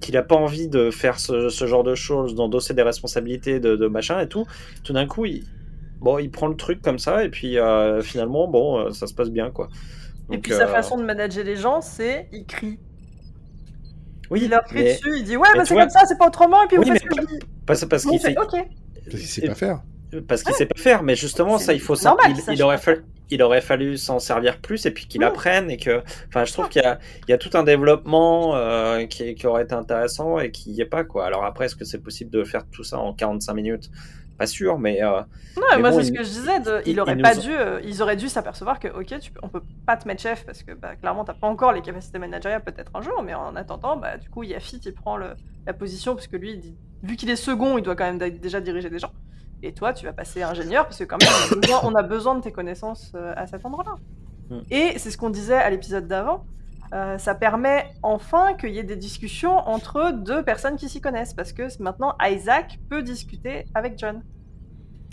[0.00, 3.74] qu'il a pas envie de faire ce, ce genre de choses, d'endosser des responsabilités de,
[3.74, 4.44] de machin et tout.
[4.82, 5.44] Tout d'un coup, il
[6.04, 9.14] bon, il prend le truc comme ça et puis euh, finalement, bon, euh, ça se
[9.14, 9.68] passe bien, quoi.
[10.30, 12.78] Et puis sa euh, façon de manager les gens, c'est il crie.
[14.30, 16.06] oui, Il leur crie mais dessus, il dit ouais, mais bah, c'est vois- comme ça,
[16.06, 17.40] c'est pas autrement, et puis Oui, vous mais faites ce que je dis.
[17.66, 18.54] parce, qu'il fait, fait, ok.
[19.10, 19.82] Parce qu'il sait pas faire.
[20.28, 22.10] Parce qu'il sait pas faire, mais justement, ça, il faut ça.
[22.10, 25.26] normal il, aurait fallu, il aurait fallu s'en servir plus et puis qu'il Ouais.
[25.26, 28.54] apprenne et que, enfin, je trouve qu'il y a, il y a tout un développement
[28.56, 31.26] euh, qui, qui aurait été intéressant et qui y est pas quoi.
[31.26, 33.90] Alors après, est-ce que c'est possible de faire tout ça en 45 minutes?
[34.38, 35.20] Pas sûr, mais euh,
[35.56, 37.34] Non, Mais moi bon, c'est ce que je disais, de, il- il aurait il pas
[37.36, 40.44] dû, euh, ils auraient dû s'apercevoir que ok, tu on peut pas te mettre chef
[40.44, 43.54] parce que bah, clairement t'as pas encore les capacités managériales peut-être un jour, mais en
[43.54, 45.34] attendant, bah du coup Yafit il prend le,
[45.66, 48.18] la position parce que lui, il dit- vu qu'il est second, il doit quand même
[48.18, 49.12] déjà diriger des gens.
[49.62, 52.02] Et toi, tu vas passer ingénieur parce que quand même on a besoin, on a
[52.02, 53.94] besoin de tes connaissances euh, à cet endroit-là.
[54.50, 54.60] Mm.
[54.70, 56.44] Et c'est ce qu'on disait à l'épisode d'avant.
[56.92, 61.34] Euh, ça permet enfin qu'il y ait des discussions entre deux personnes qui s'y connaissent
[61.34, 64.22] parce que maintenant Isaac peut discuter avec John.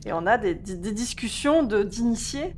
[0.05, 2.55] Et on a des, des- des discussions de- d'initiés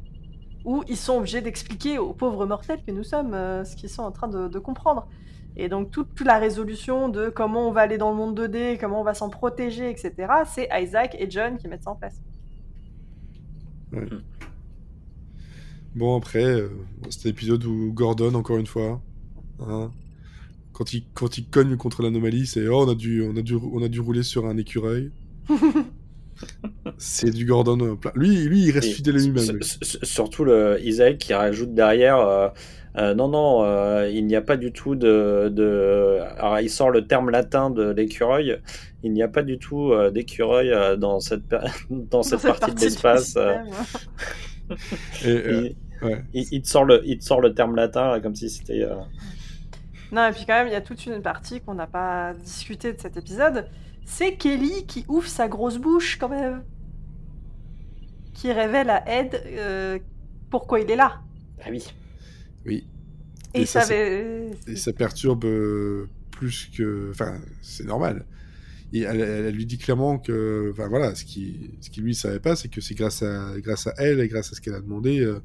[0.65, 4.04] où ils sont obligés d'expliquer aux pauvres mortels que nous sommes euh, ce qu'ils sont
[4.04, 5.08] en train de, de comprendre.
[5.56, 8.80] Et donc toute, toute la résolution de comment on va aller dans le monde 2D,
[8.80, 10.13] comment on va s'en protéger, etc.,
[10.47, 12.19] c'est Isaac et John qui mettent ça en place.
[15.95, 16.69] Bon, après, euh,
[17.10, 19.01] c'était l'épisode où Gordon, encore une fois,
[19.60, 19.91] hein,
[20.71, 23.56] quand, il, quand il cogne contre l'anomalie, c'est oh, on a, dû, on, a dû,
[23.56, 25.12] on a dû rouler sur un écureuil.
[26.97, 28.12] c'est du Gordon euh, plein.
[28.15, 29.60] Lui, lui il reste et fidèle à lui-même.
[29.62, 32.17] surtout le Isaac qui rajoute derrière.
[32.17, 32.49] euh,
[32.97, 36.19] euh, non, non, euh, il n'y a pas du tout de, de.
[36.38, 38.60] Alors, il sort le terme latin de l'écureuil.
[39.03, 41.43] Il n'y a pas du tout euh, d'écureuil euh, dans cette,
[41.89, 43.36] dans cette partie de l'espace.
[45.25, 45.69] Et, euh,
[46.01, 46.23] ouais.
[46.34, 48.82] il- il te sort le, il te sort le terme latin là, comme si c'était.
[48.84, 48.95] euh,
[50.12, 52.93] Non, et puis quand même, il y a toute une partie qu'on n'a pas discuté
[52.93, 53.67] de cet épisode.
[54.06, 56.63] C'est Kelly qui ouvre sa grosse bouche quand même.
[58.34, 59.99] Qui révèle à Ed euh,
[60.49, 61.21] pourquoi il est là.
[61.63, 61.84] Ah oui.
[62.65, 62.88] Oui.
[63.53, 67.10] Et, Et ça, ça, avait- Et ça perturbe euh, plus que.
[67.12, 68.25] Enfin, c'est normal.
[68.91, 70.69] Et elle, elle- elle lui dit clairement que.
[70.73, 73.88] Enfin, voilà, ce qui, ce qui lui savait pas, c'est que c'est grâce à, grâce
[73.88, 75.39] à elle et grâce à ce qu'elle a demandé euh,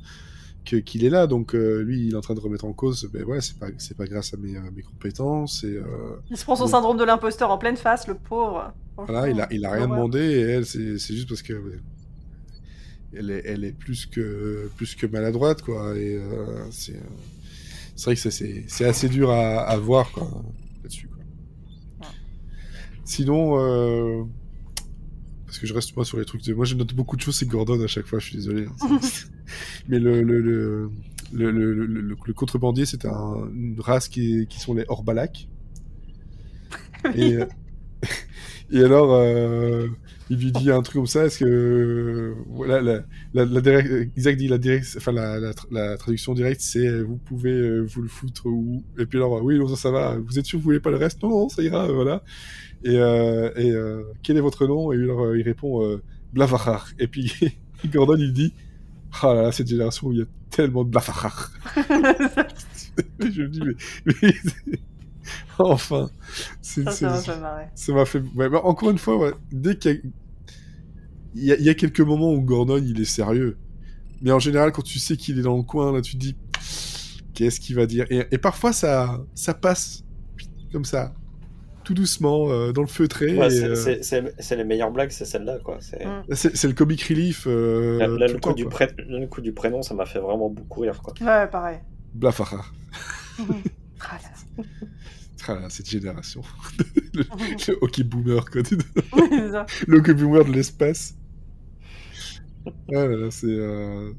[0.69, 1.27] qu'il est là.
[1.27, 3.09] Donc, euh, lui, il est en train de remettre en cause.
[3.13, 5.65] Ben ouais, c'est pas, c'est pas grâce à mes, à mes compétences.
[5.65, 8.73] Et, euh, Il se prend son syndrome de l'imposteur en pleine face, le pauvre.
[8.97, 10.21] voilà, il a, il a rien demandé.
[10.21, 11.53] Et elle, c'est, c'est juste parce que.
[11.55, 11.79] ouais,
[13.13, 15.97] elle est, elle est plus que, plus que maladroite, quoi.
[15.97, 17.01] Et euh, c'est, euh,
[17.97, 20.29] c'est vrai que ça, c'est, c'est assez dur à, à voir, quoi,
[20.83, 21.25] là-dessus, quoi.
[23.05, 24.25] Sinon, euh,
[25.47, 26.53] parce que je reste moi sur les trucs de.
[26.53, 28.67] Moi, je note beaucoup de choses, c'est Gordon à chaque fois, je suis désolé.
[29.89, 30.23] Mais le,
[32.35, 35.49] contrebandier, c'est un, une race qui, est- qui sont les Orbalak.
[37.15, 37.39] Et,
[38.71, 39.89] et alors, euh,
[40.31, 42.35] il lui dit un truc comme ça, est-ce que.
[42.49, 43.03] voilà, la,
[43.35, 46.87] la, la direct- Isaac dit la, direct, enfin, la, la, tra- la traduction directe, c'est
[46.87, 48.85] euh, vous pouvez euh, vous le foutre où?
[48.99, 50.91] Et puis alors, oui, non, ça, ça va, vous êtes sûr que vous voulez pas
[50.91, 51.23] le reste?
[51.23, 52.23] Non, non, ça ira, voilà.
[52.85, 53.73] Et, euh, et
[54.23, 54.93] quel est votre nom?
[54.93, 56.01] Et alors, il répond
[56.33, 56.91] Blavahar.
[56.99, 57.33] Et puis
[57.93, 58.55] Gordon, il dit
[59.23, 61.51] Ah là là, cette génération où il y a tellement de Blavahar.
[63.21, 63.75] je me dis, mais.
[64.23, 64.79] mais-
[65.59, 66.11] enfin.
[66.63, 67.67] Ça, m'a fait marrer.
[67.75, 68.23] ça m'a fait.
[68.35, 70.01] ouais, bah, encore une fois, ouais, dès qu'il y a...
[71.35, 71.57] Il, y a...
[71.59, 73.57] il y a quelques moments où Gordon il est sérieux.
[74.23, 76.37] Mais en général, quand tu sais qu'il est dans le coin, là, tu te dis
[77.35, 78.07] qu'est-ce qu'il va dire?
[78.11, 78.27] Et...
[78.31, 80.05] et parfois, ça, ça passe
[80.73, 81.15] comme ça,
[81.89, 83.35] tout doucement, euh, dans le feutré.
[83.39, 85.79] Ouais, et, c'est- euh, c'est- les meilleures blagues, c'est celle-là, quoi.
[85.81, 86.23] C'est Mm.
[86.29, 87.47] Le comic relief.
[87.47, 88.71] Euh, là, là, tout le, coup temps, du quoi.
[88.73, 91.15] pré- le coup du prénom, ça m'a fait vraiment beaucoup rire, quoi.
[91.21, 91.79] Ouais, pareil.
[92.15, 92.63] Blafara.
[94.01, 94.19] Ah.
[95.49, 96.43] Ah cette génération.
[97.15, 98.61] le, le hockey boomer, quoi.
[99.87, 101.15] Le hockey boomer de l'espace.
[102.95, 103.47] Ah c'est.
[103.47, 104.13] euh,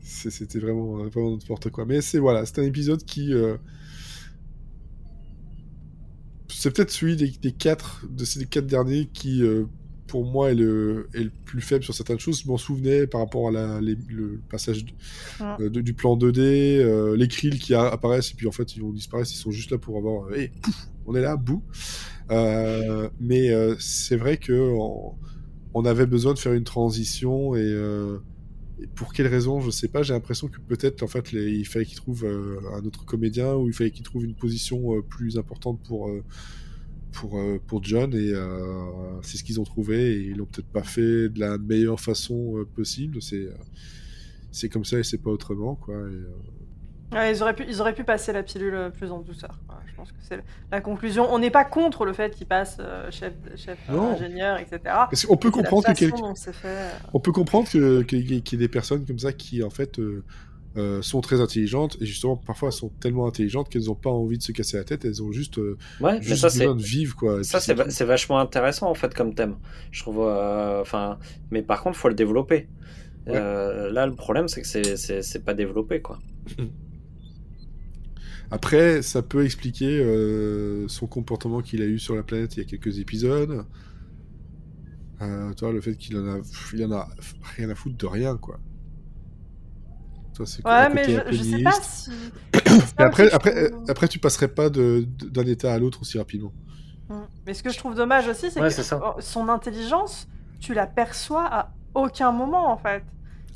[0.00, 1.84] C'était vraiment, vraiment n'importe quoi.
[1.84, 3.34] Mais c'est voilà, c'est un épisode qui.
[3.34, 3.56] euh,
[6.60, 9.64] c'est peut-être celui des, des quatre, de ces quatre derniers qui, euh,
[10.08, 12.42] pour moi, est le, est le plus faible sur certaines choses.
[12.42, 14.90] Je m'en souvenais par rapport à la, les- le passage de-
[15.40, 15.54] Ouais.
[15.60, 16.40] euh, de- du plan 2D,
[16.82, 19.70] euh, les krills qui apparaissent et puis en fait ils vont disparaître, ils sont juste
[19.70, 21.62] là pour avoir, euh, Hey, pouf, on est là, bouh.
[22.30, 25.14] Euh, mais c'est vrai que on,
[25.74, 27.72] on avait besoin de faire une transition et,
[28.94, 30.02] pour quelle raison, je sais pas.
[30.02, 33.68] J'ai l'impression que peut-être en fait il fallait qu'il trouve euh, un autre comédien ou
[33.68, 36.22] il fallait qu'il trouve une position euh, plus importante pour euh,
[37.12, 38.32] pour pour John et
[39.22, 42.64] c'est ce qu'ils ont trouvé et ils l'ont peut-être pas fait de la meilleure façon
[42.76, 43.20] possible.
[43.22, 43.48] C'est
[44.52, 45.96] c'est comme ça et c'est pas autrement quoi.
[47.12, 49.58] Ouais, ils, auraient pu, ils auraient pu passer la pilule euh, plus en douceur.
[49.86, 50.40] Je pense que c'est
[50.70, 51.26] la conclusion.
[51.32, 54.78] On n'est pas contre le fait qu'il passe euh, chef, chef euh, ingénieur, etc.
[54.84, 56.12] Parce qu'on peut comprendre que fait.
[57.14, 59.98] On peut comprendre que- que- qu'il y ait des personnes comme ça qui, en fait,
[59.98, 60.22] euh,
[60.76, 64.42] euh, sont très intelligentes et justement, parfois, sont tellement intelligentes qu'elles n'ont pas envie de
[64.42, 67.42] se casser la tête, elles ont juste, euh, Ouais, juste ça, besoin de vivre, quoi.
[67.42, 69.56] Ça, c'est va- vachement intéressant en fait comme thème.
[69.90, 70.18] Je trouve.
[70.20, 71.18] euh, Enfin,
[71.50, 72.68] mais par contre, faut le développer.
[73.26, 73.32] Ouais.
[73.34, 76.18] Euh, là, le problème, c'est que c'est pas développé quoi.
[78.50, 82.62] Après, ça peut expliquer euh, son comportement qu'il a eu sur la planète il y
[82.62, 83.64] a quelques épisodes.
[85.20, 86.38] Euh, toi, le fait qu'il en a,
[86.72, 87.08] il en a
[87.56, 88.58] rien à foutre de rien, quoi.
[90.34, 92.10] Toi, c'est Ouais, mais je, sais pas si.
[92.96, 96.52] Après, après, trouve- après, tu passerais pas de- de- d'un état à l'autre aussi rapidement.
[97.08, 97.14] Mm.
[97.46, 99.16] Mais ce que je trouve dommage aussi, c'est Ouais, que ça.
[99.20, 100.28] son intelligence,
[100.60, 103.02] tu la perçois à aucun moment en fait.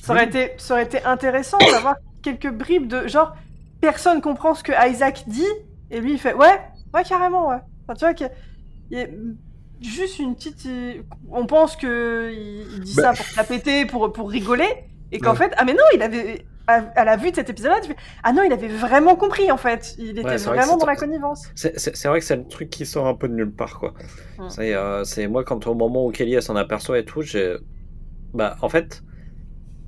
[0.02, 0.28] Ça aurait, Oui.
[0.28, 3.36] été, ça aurait été intéressant d'avoir quelques bribes de genre
[3.82, 5.44] personne comprend ce que Isaac dit
[5.90, 6.58] et lui il fait ouais,
[6.94, 7.58] ouais carrément ouais.
[7.86, 8.32] Enfin, tu vois qu'il y a-
[8.90, 9.06] il y a
[9.80, 10.66] juste une petite.
[11.30, 13.14] On pense que il, dit Bah.
[13.14, 14.68] ça pour la péter, pour, pour rigoler
[15.10, 15.36] et qu'en Ouais.
[15.36, 17.96] fait ah mais non il avait à, à la vue de cet épisode-là tu fais
[18.22, 20.94] ah non il avait vraiment compris en fait il était Ouais, vrai vraiment dans la
[20.96, 21.48] connivence.
[21.56, 23.94] C'est- vrai que c'est le truc qui sort un peu de nulle part, quoi.
[24.38, 24.48] Mm.
[24.48, 27.56] C'est euh, c'est moi, quand au moment où Kelly s'en aperçoit et tout, j'ai.
[28.32, 29.02] Bah, en fait.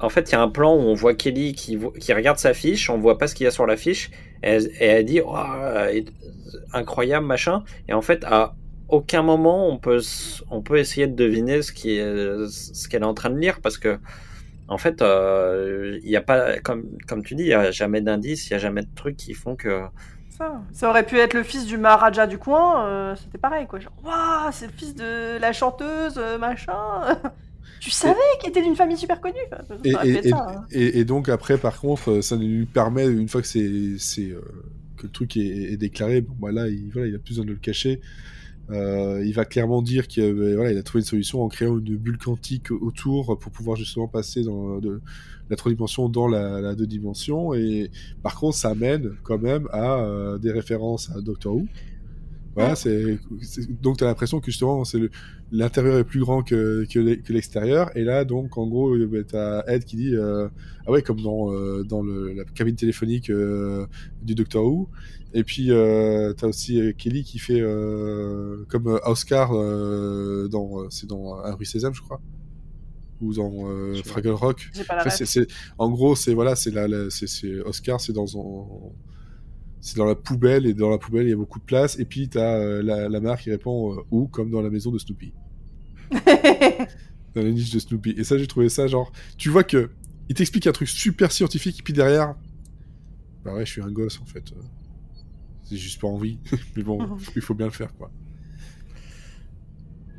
[0.05, 1.77] En fait, il y a un plan où on voit Kelly qui,
[2.12, 4.11] regarde sa fiche, on voit pas ce qu'il y a sur la fiche,
[4.43, 6.01] et elle, dit Oh, euh,
[6.73, 7.64] incroyable, machin.
[7.88, 8.55] Et en fait, à
[8.88, 9.99] aucun moment on peut,
[10.77, 13.99] essayer de deviner ce qu'elle est en train de lire, parce que
[14.69, 16.85] en fait, euh, il a pas, comme,
[17.25, 19.57] tu dis, il y a jamais d'indices, il y a jamais de trucs qui font
[19.57, 19.83] que.
[20.31, 20.62] Ça.
[20.73, 23.79] ça aurait pu être le fils du Maharaja du coin, euh, c'était pareil quoi.
[24.03, 26.75] Waouh, c'est le fils de la chanteuse, euh, machin.
[27.85, 29.37] tu savais qu'il était d'une famille super connue.
[29.85, 29.92] Et,
[30.31, 31.05] ça, hein.
[31.05, 34.40] donc après, par contre, euh, ça lui permet, une fois que c'est, euh,
[34.97, 37.44] que le truc est, est déclaré, bon, bah là, il, voilà, il a plus besoin
[37.44, 38.01] de le cacher.
[38.70, 41.79] Euh, il va clairement dire qu'il euh, voilà, il a trouvé une solution en créant
[41.79, 45.03] une bulle quantique autour pour pouvoir justement passer dans de,
[45.51, 47.53] la trois dimensions dans la, la deux dimensions.
[47.53, 47.90] Et
[48.23, 51.66] par contre, ça amène quand même à euh, des références à Doctor Who.
[52.55, 53.19] Voilà, c'est,
[53.83, 55.11] donc tu as l'impression que justement c'est le-
[55.51, 57.90] l'intérieur est plus grand que, que l'e- que l'extérieur.
[57.97, 60.49] Et là, donc en gros, euh, bah, t'as Ed qui dit euh,
[60.87, 63.87] ah ouais comme dans euh, dans le, la cabine téléphonique euh,
[64.23, 64.88] du Doctor Who.
[65.33, 71.35] Et puis euh, t'as aussi Kelly qui fait euh, comme Oscar euh, dans c'est dans
[71.43, 72.21] Un rue Sésame, je crois,
[73.21, 73.95] ou dans euh.
[74.05, 74.71] Fraggle Rock.
[74.87, 75.25] Pas la Enfin,
[75.79, 78.93] en gros, c'est voilà, c'est la, la- c'est, c'est Oscar, c'est dans un-
[79.87, 81.99] c'est dans la poubelle et dans la poubelle il y a beaucoup de place.
[81.99, 84.27] Et puis t'as euh, la, la mère qui répond euh, où?
[84.29, 85.33] Comme dans la maison de Snoopy,
[87.35, 88.11] dans la niche de Snoopy.
[88.16, 89.90] Et ça, j'ai trouvé ça genre, tu vois que
[90.29, 92.35] il t'explique un truc super scientifique et puis derrière,
[93.44, 94.44] bah ouais, je suis un gosse en fait.
[95.64, 96.38] C'est juste pas envie,
[96.77, 98.11] mais bon, il faut bien le faire quoi.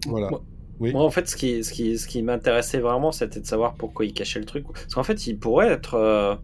[0.08, 0.30] Voilà.
[0.30, 0.44] Moi-
[0.80, 0.92] Oui.
[0.92, 4.06] Moi, en fait, ce qui, ce qui, ce qui m'intéressait vraiment, c'était de savoir pourquoi
[4.06, 4.66] il cachait le truc.
[4.68, 5.94] Parce qu'en fait, il pourrait être.
[5.96, 6.36] euh,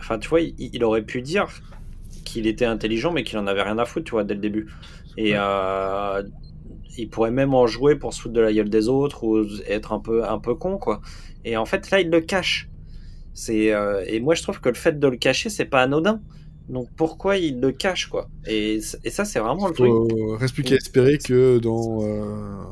[0.00, 1.48] Enfin, tu vois, il, il aurait pu dire
[2.24, 4.72] qu'il était intelligent, mais qu'il en avait rien à foutre, tu vois, dès le début.
[5.16, 6.22] Et euh,
[6.96, 9.92] il pourrait même en jouer pour se foutre de la gueule des autres ou être
[9.92, 11.00] un peu, un peu con, quoi.
[11.44, 12.68] Et en fait, là, il le cache.
[13.34, 16.20] C'est euh, et moi, je trouve que le fait de le cacher, c'est pas anodin.
[16.68, 18.28] Donc pourquoi il le cache, quoi?
[18.46, 19.90] Et, et ça, c'est vraiment le truc.
[20.38, 22.62] Reste plus qu'à espérer que dans, euh,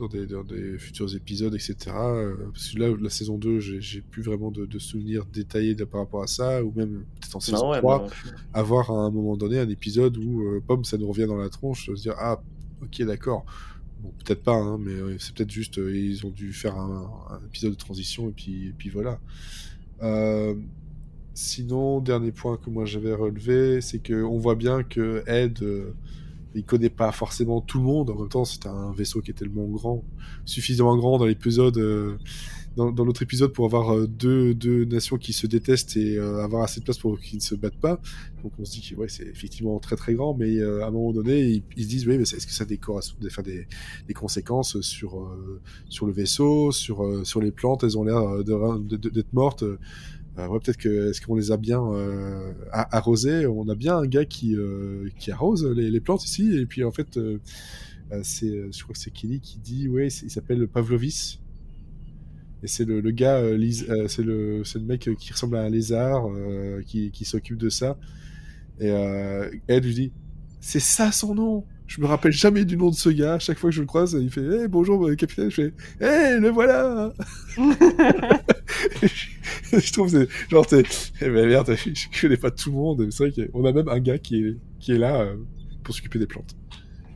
[0.00, 1.76] dans, des, dans des futurs épisodes, etc.
[1.94, 5.84] euh, parce que là, la saison 2, j'ai plus vraiment de, de souvenirs détaillés de,
[5.84, 8.30] par rapport à ça, ou même peut-être en saison Non, ouais, 3, moi non plus.
[8.52, 11.48] avoir à un moment donné un épisode où, euh, pomme, ça nous revient dans la
[11.48, 12.42] tronche, se dire Ah,
[12.82, 13.44] ok, d'accord.
[14.02, 17.10] Bon, peut-être pas, hein, mais euh, c'est peut-être juste, euh, ils ont dû faire un,
[17.30, 19.20] un épisode de transition, et puis, et puis voilà.
[20.02, 20.54] Euh,
[21.32, 25.60] Sinon, dernier point que moi j'avais relevé, c'est que on voit bien que Ed,
[26.54, 28.10] il connaît pas forcément tout le monde.
[28.10, 30.02] En même temps, c'était un vaisseau qui est tellement grand,
[30.44, 32.16] suffisamment grand dans l'épisode, euh,
[32.76, 36.42] dans, dans l'autre épisode pour avoir euh, deux, deux nations qui se détestent et euh,
[36.42, 38.00] avoir assez de place pour qu'ils ne se battent pas.
[38.42, 41.12] Donc on se dit que ouais, c'est effectivement très très grand, mais à un moment
[41.12, 42.80] donné, ils, se disent oui, mais est-ce que ça a des,
[43.44, 43.66] des,
[44.08, 45.30] des, conséquences sur
[45.88, 47.84] sur le vaisseau, sur sur les plantes?
[47.84, 49.64] Elles ont l'air d'être mortes.
[50.40, 53.96] Euh, ouais, peut-être que est-ce qu'on les a bien euh, a- arrosées On a bien
[53.98, 57.38] un gars qui euh, qui arrose les, les plantes ici, et puis en fait, euh,
[58.22, 61.40] c'est, je crois que c'est Kelly qui dit, ouais, il s'appelle Pavlovis.
[62.62, 65.62] Et c'est le, le gars, euh, euh, c'est le, c'est le mec qui ressemble à
[65.62, 67.96] un lézard, euh, qui, qui s'occupe de ça.
[68.80, 68.88] Et
[69.68, 70.12] Ed lui dit,
[70.60, 71.64] c'est ça son nom.
[71.86, 73.38] Je me rappelle jamais du nom de ce gars.
[73.38, 75.50] Chaque fois que je le croise, il fait, hey, bonjour capitaine.
[75.50, 77.12] Je fais, hey, le voilà.
[79.02, 79.29] je
[79.92, 80.82] trouve que c'est genre t'es
[81.20, 83.88] eh ben merde je, je connais pas tout le monde c'est vrai qu'on a même
[83.88, 85.36] un gars qui est qui est là euh,
[85.84, 86.54] pour s'occuper des plantes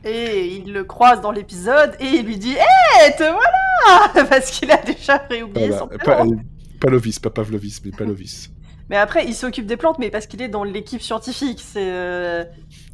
[0.03, 4.71] Et il le croise dans l'épisode et il lui dit Hé, te voilà Parce qu'il
[4.71, 5.79] a déjà réoublié Voilà.
[5.79, 6.33] son pas, prénom.
[6.33, 6.35] euh,
[6.79, 8.51] Palovis pas Pavlovis mais Palovis
[8.89, 11.59] Mais après, il s'occupe des plantes, mais parce qu'il est dans l'équipe scientifique.
[11.63, 12.43] C'est euh,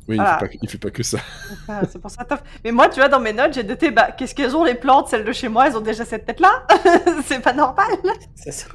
[0.07, 0.39] oui Voilà.
[0.39, 1.17] il, fait pas, il fait pas que ça
[1.69, 2.23] ah, c'est pour ça.
[2.25, 2.41] tof.
[2.63, 5.07] Mais moi, tu vois, dans mes notes, j'ai noté bah, qu'est-ce qu'elles ont les plantes
[5.09, 6.63] Celles de chez moi, elles ont déjà cette tête-là
[7.25, 7.85] C'est pas normal
[8.35, 8.67] C'est ça.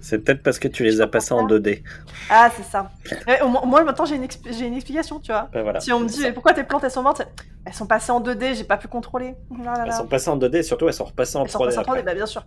[0.00, 1.82] C'est peut-être parce que tu les as passés en 2D.
[2.30, 2.90] Ah, c'est ça.
[3.26, 5.48] Ouais, au moins- moi, maintenant, j'ai une, j'ai une explication, tu vois.
[5.52, 5.80] Ben voilà.
[5.80, 7.22] Si on me dit, mais pourquoi tes plantes, elles sont mortes?
[7.64, 9.34] Elles sont passées en 2D, j'ai pas pu contrôler.
[9.64, 11.58] Là là Elles sont passées en 2D et surtout elles sont repassées en Elles sont
[11.58, 11.64] 3D.
[11.66, 12.02] passées en 3D, après.
[12.04, 12.44] bah bien sûr.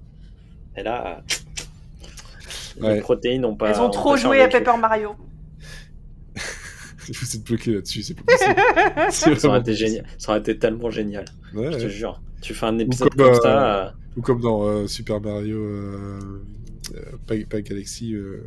[0.76, 1.18] Et là,
[2.82, 2.96] Ouais.
[2.96, 3.70] les protéines n'ont pas.
[3.70, 4.48] Elles ont trop joué à.
[4.48, 5.16] Paper Mario.
[7.14, 10.06] vous êtes bloqué là-dessus c'est pas possible Ça aurait été génial.
[10.18, 11.26] Ça aurait été tellement génial.
[11.54, 11.90] Ouais, Je te ouais.
[11.90, 12.22] jure.
[12.42, 13.86] Tu fais un épisode comme, comme euh, ça.
[13.86, 16.20] euh, ou comme dans euh, Super Mario euh,
[16.96, 18.44] euh, pas, pas Galaxy euh,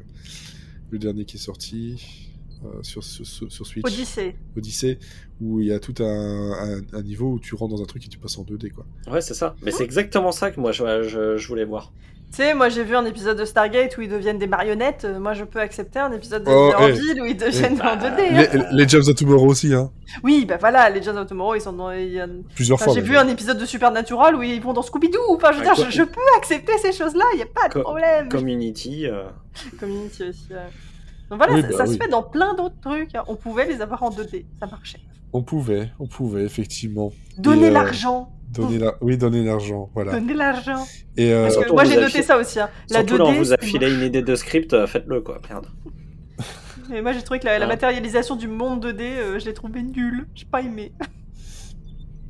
[0.90, 2.28] le dernier qui est sorti
[2.64, 4.36] euh, sur, sur, sur Switch Odyssée.
[4.56, 4.98] Odyssey
[5.40, 8.04] où il y a tout un, un, un niveau où tu rentres dans un truc
[8.06, 9.54] et tu passes en 2D quoi Ouais, c'est ça.
[9.62, 11.92] Mais c'est exactement ça que moi je, je, je voulais voir.
[12.32, 15.04] Tu sais, moi j'ai vu un épisode de Stargate où ils deviennent des marionnettes.
[15.06, 17.20] euh, Moi je peux accepter un épisode de Oh, eh.
[17.20, 17.86] Où ils deviennent Eh.
[17.86, 18.20] en 2D.
[18.30, 18.66] hein.
[18.72, 19.90] les, les Jobs of Tomorrow aussi hein
[20.22, 21.92] Oui, bah voilà, les Legends of Tomorrow ils sont dans.
[21.92, 24.72] il y a- plusieurs Enfin, fois j'ai vu un épisode de Supernatural où ils vont
[24.74, 25.18] dans Scooby-Doo.
[25.36, 25.84] Enfin, je veux Ah, dire, quoi.
[25.90, 28.28] je, je peux accepter ces choses-là, il y a pas de Co- problème.
[28.28, 29.06] Community.
[29.06, 29.24] euh,
[29.80, 30.48] Community aussi.
[30.50, 30.56] ouais.
[31.30, 31.94] Donc voilà, Oui, ça, bah ça oui.
[31.96, 33.14] se fait dans plein d'autres trucs.
[33.14, 33.24] hein.
[33.28, 35.00] On pouvait les avoir en 2D, ça marchait.
[35.32, 37.12] On pouvait, on pouvait, effectivement.
[37.38, 38.32] Donner euh, l'argent.
[38.52, 38.94] Donner la...
[39.00, 40.12] Oui, donner l'argent, voilà.
[40.12, 40.86] Donner l'argent.
[41.16, 42.58] Et euh, Parce que surtout, moi j'ai noté ça aussi.
[42.60, 42.70] hein.
[42.90, 43.18] La Surtout 2D.
[43.18, 45.40] là, on vous a filé une idée de script, euh, faites-le quoi.
[45.48, 45.66] Merde.
[46.94, 47.72] Et moi j'ai trouvé que la, la Ouais.
[47.72, 50.28] matérialisation du monde 2D, euh, je l'ai trouvé nulle.
[50.34, 50.92] J'ai pas aimé.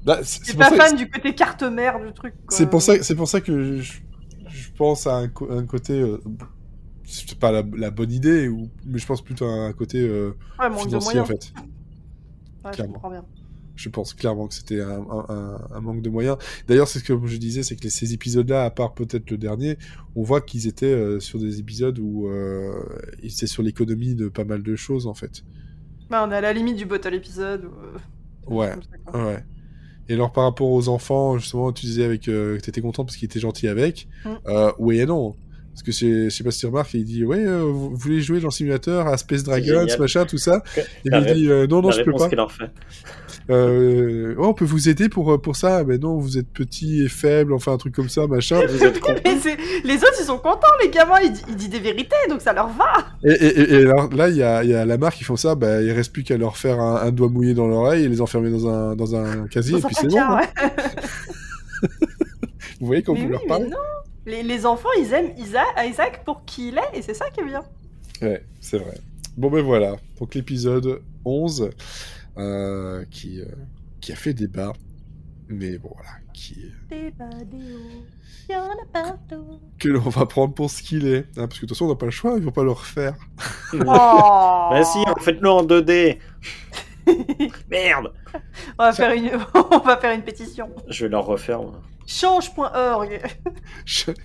[0.04, 2.34] bah, c'est Je suis pas fan du côté carte mère du truc.
[2.46, 2.56] quoi.
[2.56, 3.98] c'est pour ça, c'est pour ça que je,
[4.48, 6.18] je pense à un, co- un côté, euh,
[7.04, 10.32] c'est pas la, la bonne idée, ou, mais je pense plutôt à un côté euh,
[10.58, 11.52] Ouais, financier en fait.
[12.64, 12.94] Ouais, je clairement.
[12.94, 13.24] comprends bien.
[13.76, 16.38] Je pense clairement que c'était un, un- un- un manque de moyens.
[16.66, 19.76] D'ailleurs, c'est ce que je disais, c'est que ces épisodes-là, à part peut-être le dernier,
[20.14, 22.72] on voit qu'ils étaient euh, sur des épisodes où euh,
[23.22, 25.44] ils étaient sur l'économie de pas mal de choses en fait.
[26.10, 27.66] Bah, on est à la limite du bottle épisode.
[27.66, 28.72] ou, euh, Ouais.
[29.12, 29.24] ça.
[29.26, 29.44] Ouais.
[30.08, 33.16] Et alors par rapport aux enfants, justement, tu disais avec euh, que t'étais content parce
[33.16, 34.08] qu'il était gentil avec.
[34.24, 34.28] Mm.
[34.46, 35.34] Euh, oui et non.
[35.72, 37.96] Parce que c'est- je sais pas si tu remarques, il dit ouais, euh, vous vous
[37.96, 39.98] voulez jouer dans le simulateur à Space Dragons, génial.
[40.00, 40.62] machin, tout ça.
[41.04, 42.28] Et il dit euh, non non la je peux pas.
[42.48, 42.70] fait.
[43.48, 47.02] Euh, oh, on peut vous aider pour euh, pour ça, mais non vous êtes petit
[47.04, 48.60] et faible, enfin un truc comme ça, machin.
[48.66, 49.14] Vous êtes con.
[49.24, 52.40] Mais c'est- les autres ils sont contents, les gamins, ils, ils disent des vérités donc
[52.40, 52.92] ça leur va.
[53.22, 55.22] Et, et, et- et alors, là il y a, il y a la marque qui
[55.24, 58.04] font ça, bah il reste plus qu'à leur faire un, un doigt mouillé dans l'oreille
[58.04, 60.20] et les enfermer dans un dans un casier Dans et un puis c'est bon.
[60.20, 60.40] hein.
[60.40, 60.70] ouais.
[62.80, 63.66] Vous voyez quand Mais vous oui, leur parlez?
[63.68, 63.76] non.
[64.26, 67.40] Les, les enfants ils aiment Isaac, Isaac pour qui il est et c'est ça qui
[67.40, 67.62] est bien.
[68.22, 68.98] Ouais, c'est vrai.
[69.36, 71.70] Bon ben voilà, donc l'épisode 11
[72.38, 73.46] euh, qui, euh,
[74.00, 74.72] qui a fait débat,
[75.48, 76.56] mais bon voilà, qui,
[76.90, 78.04] Débat des hauts,
[78.50, 79.60] y en a partout.
[79.78, 81.26] que l'on va prendre pour ce qu'il est.
[81.36, 82.72] hein, parce que de toute façon on n'a pas le choix, ils vont pas le
[82.72, 83.14] refaire.
[83.74, 84.68] Oh.
[84.72, 86.18] Mais si, faites-le en 2D.
[87.70, 88.12] Merde.
[88.78, 89.30] On va faire une,
[89.72, 90.68] on va faire une pétition.
[90.88, 91.60] Je vais leur refaire.
[92.06, 93.20] Change.org.
[93.84, 94.16] Ch-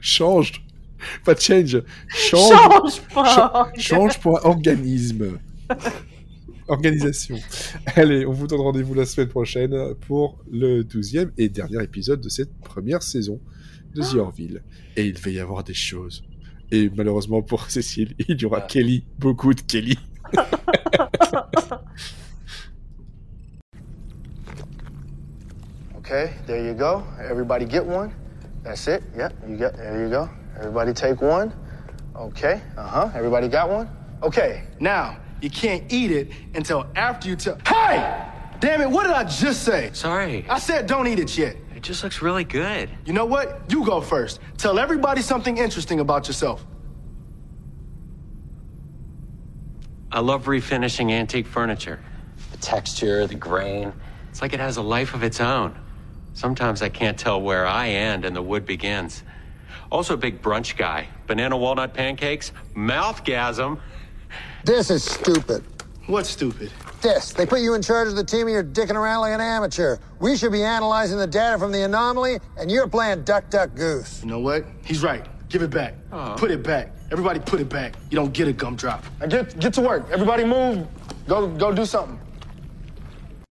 [0.00, 0.64] Change,
[1.24, 3.78] pas change, change, Change.org.
[3.78, 5.38] change.organisme.
[6.68, 7.36] Organisation.
[7.96, 12.28] Allez, on vous donne rendez-vous la semaine prochaine pour le 12e et dernier épisode de
[12.28, 13.40] cette première saison
[13.94, 14.62] de The Orville.
[14.96, 16.24] Et il va y avoir des choses.
[16.70, 18.66] Et malheureusement pour Cécile, il y aura Ah.
[18.66, 19.98] Kelly, beaucoup de Kelly.
[25.98, 27.02] Okay, there you go.
[27.18, 28.12] Everybody get one.
[28.62, 29.02] That's it.
[29.16, 29.74] Yep, you got.
[29.76, 30.28] There you go.
[30.58, 31.52] Everybody take one.
[32.14, 32.60] Okay.
[32.76, 33.08] Uh huh.
[33.14, 33.88] Everybody got one?
[34.22, 34.64] Okay.
[34.80, 37.58] Now you can't eat it until after you tell.
[37.66, 38.30] Hey!
[38.60, 39.90] Damn it, what did I just say?
[39.92, 40.46] Sorry.
[40.48, 41.56] I said don't eat it yet.
[41.76, 42.88] It just looks really good.
[43.04, 43.62] You know what?
[43.68, 44.40] You go first.
[44.56, 46.64] Tell everybody something interesting about yourself.
[50.10, 52.00] I love refinishing antique furniture.
[52.52, 53.92] The texture, the grain.
[54.30, 55.78] It's like it has a life of its own.
[56.34, 59.22] Sometimes I can't tell where I end and the wood begins.
[59.90, 61.08] Also a big brunch guy.
[61.26, 63.78] Banana walnut pancakes, mouthgasm.
[64.64, 65.62] This is stupid.
[66.06, 66.72] What's stupid?
[67.02, 67.34] This.
[67.34, 69.98] They put you in charge of the team and you're dicking around like an amateur.
[70.20, 74.22] We should be analyzing the data from the anomaly, and you're playing duck, duck, goose.
[74.22, 74.64] You know what?
[74.82, 75.26] He's right.
[75.50, 75.94] Give it back.
[76.12, 76.34] Oh.
[76.38, 76.94] Put it back.
[77.12, 77.94] Everybody put it back.
[78.10, 79.04] You don't get a gumdrop.
[79.20, 80.08] Now get get to work.
[80.10, 80.86] Everybody move.
[81.28, 82.18] Go go do something.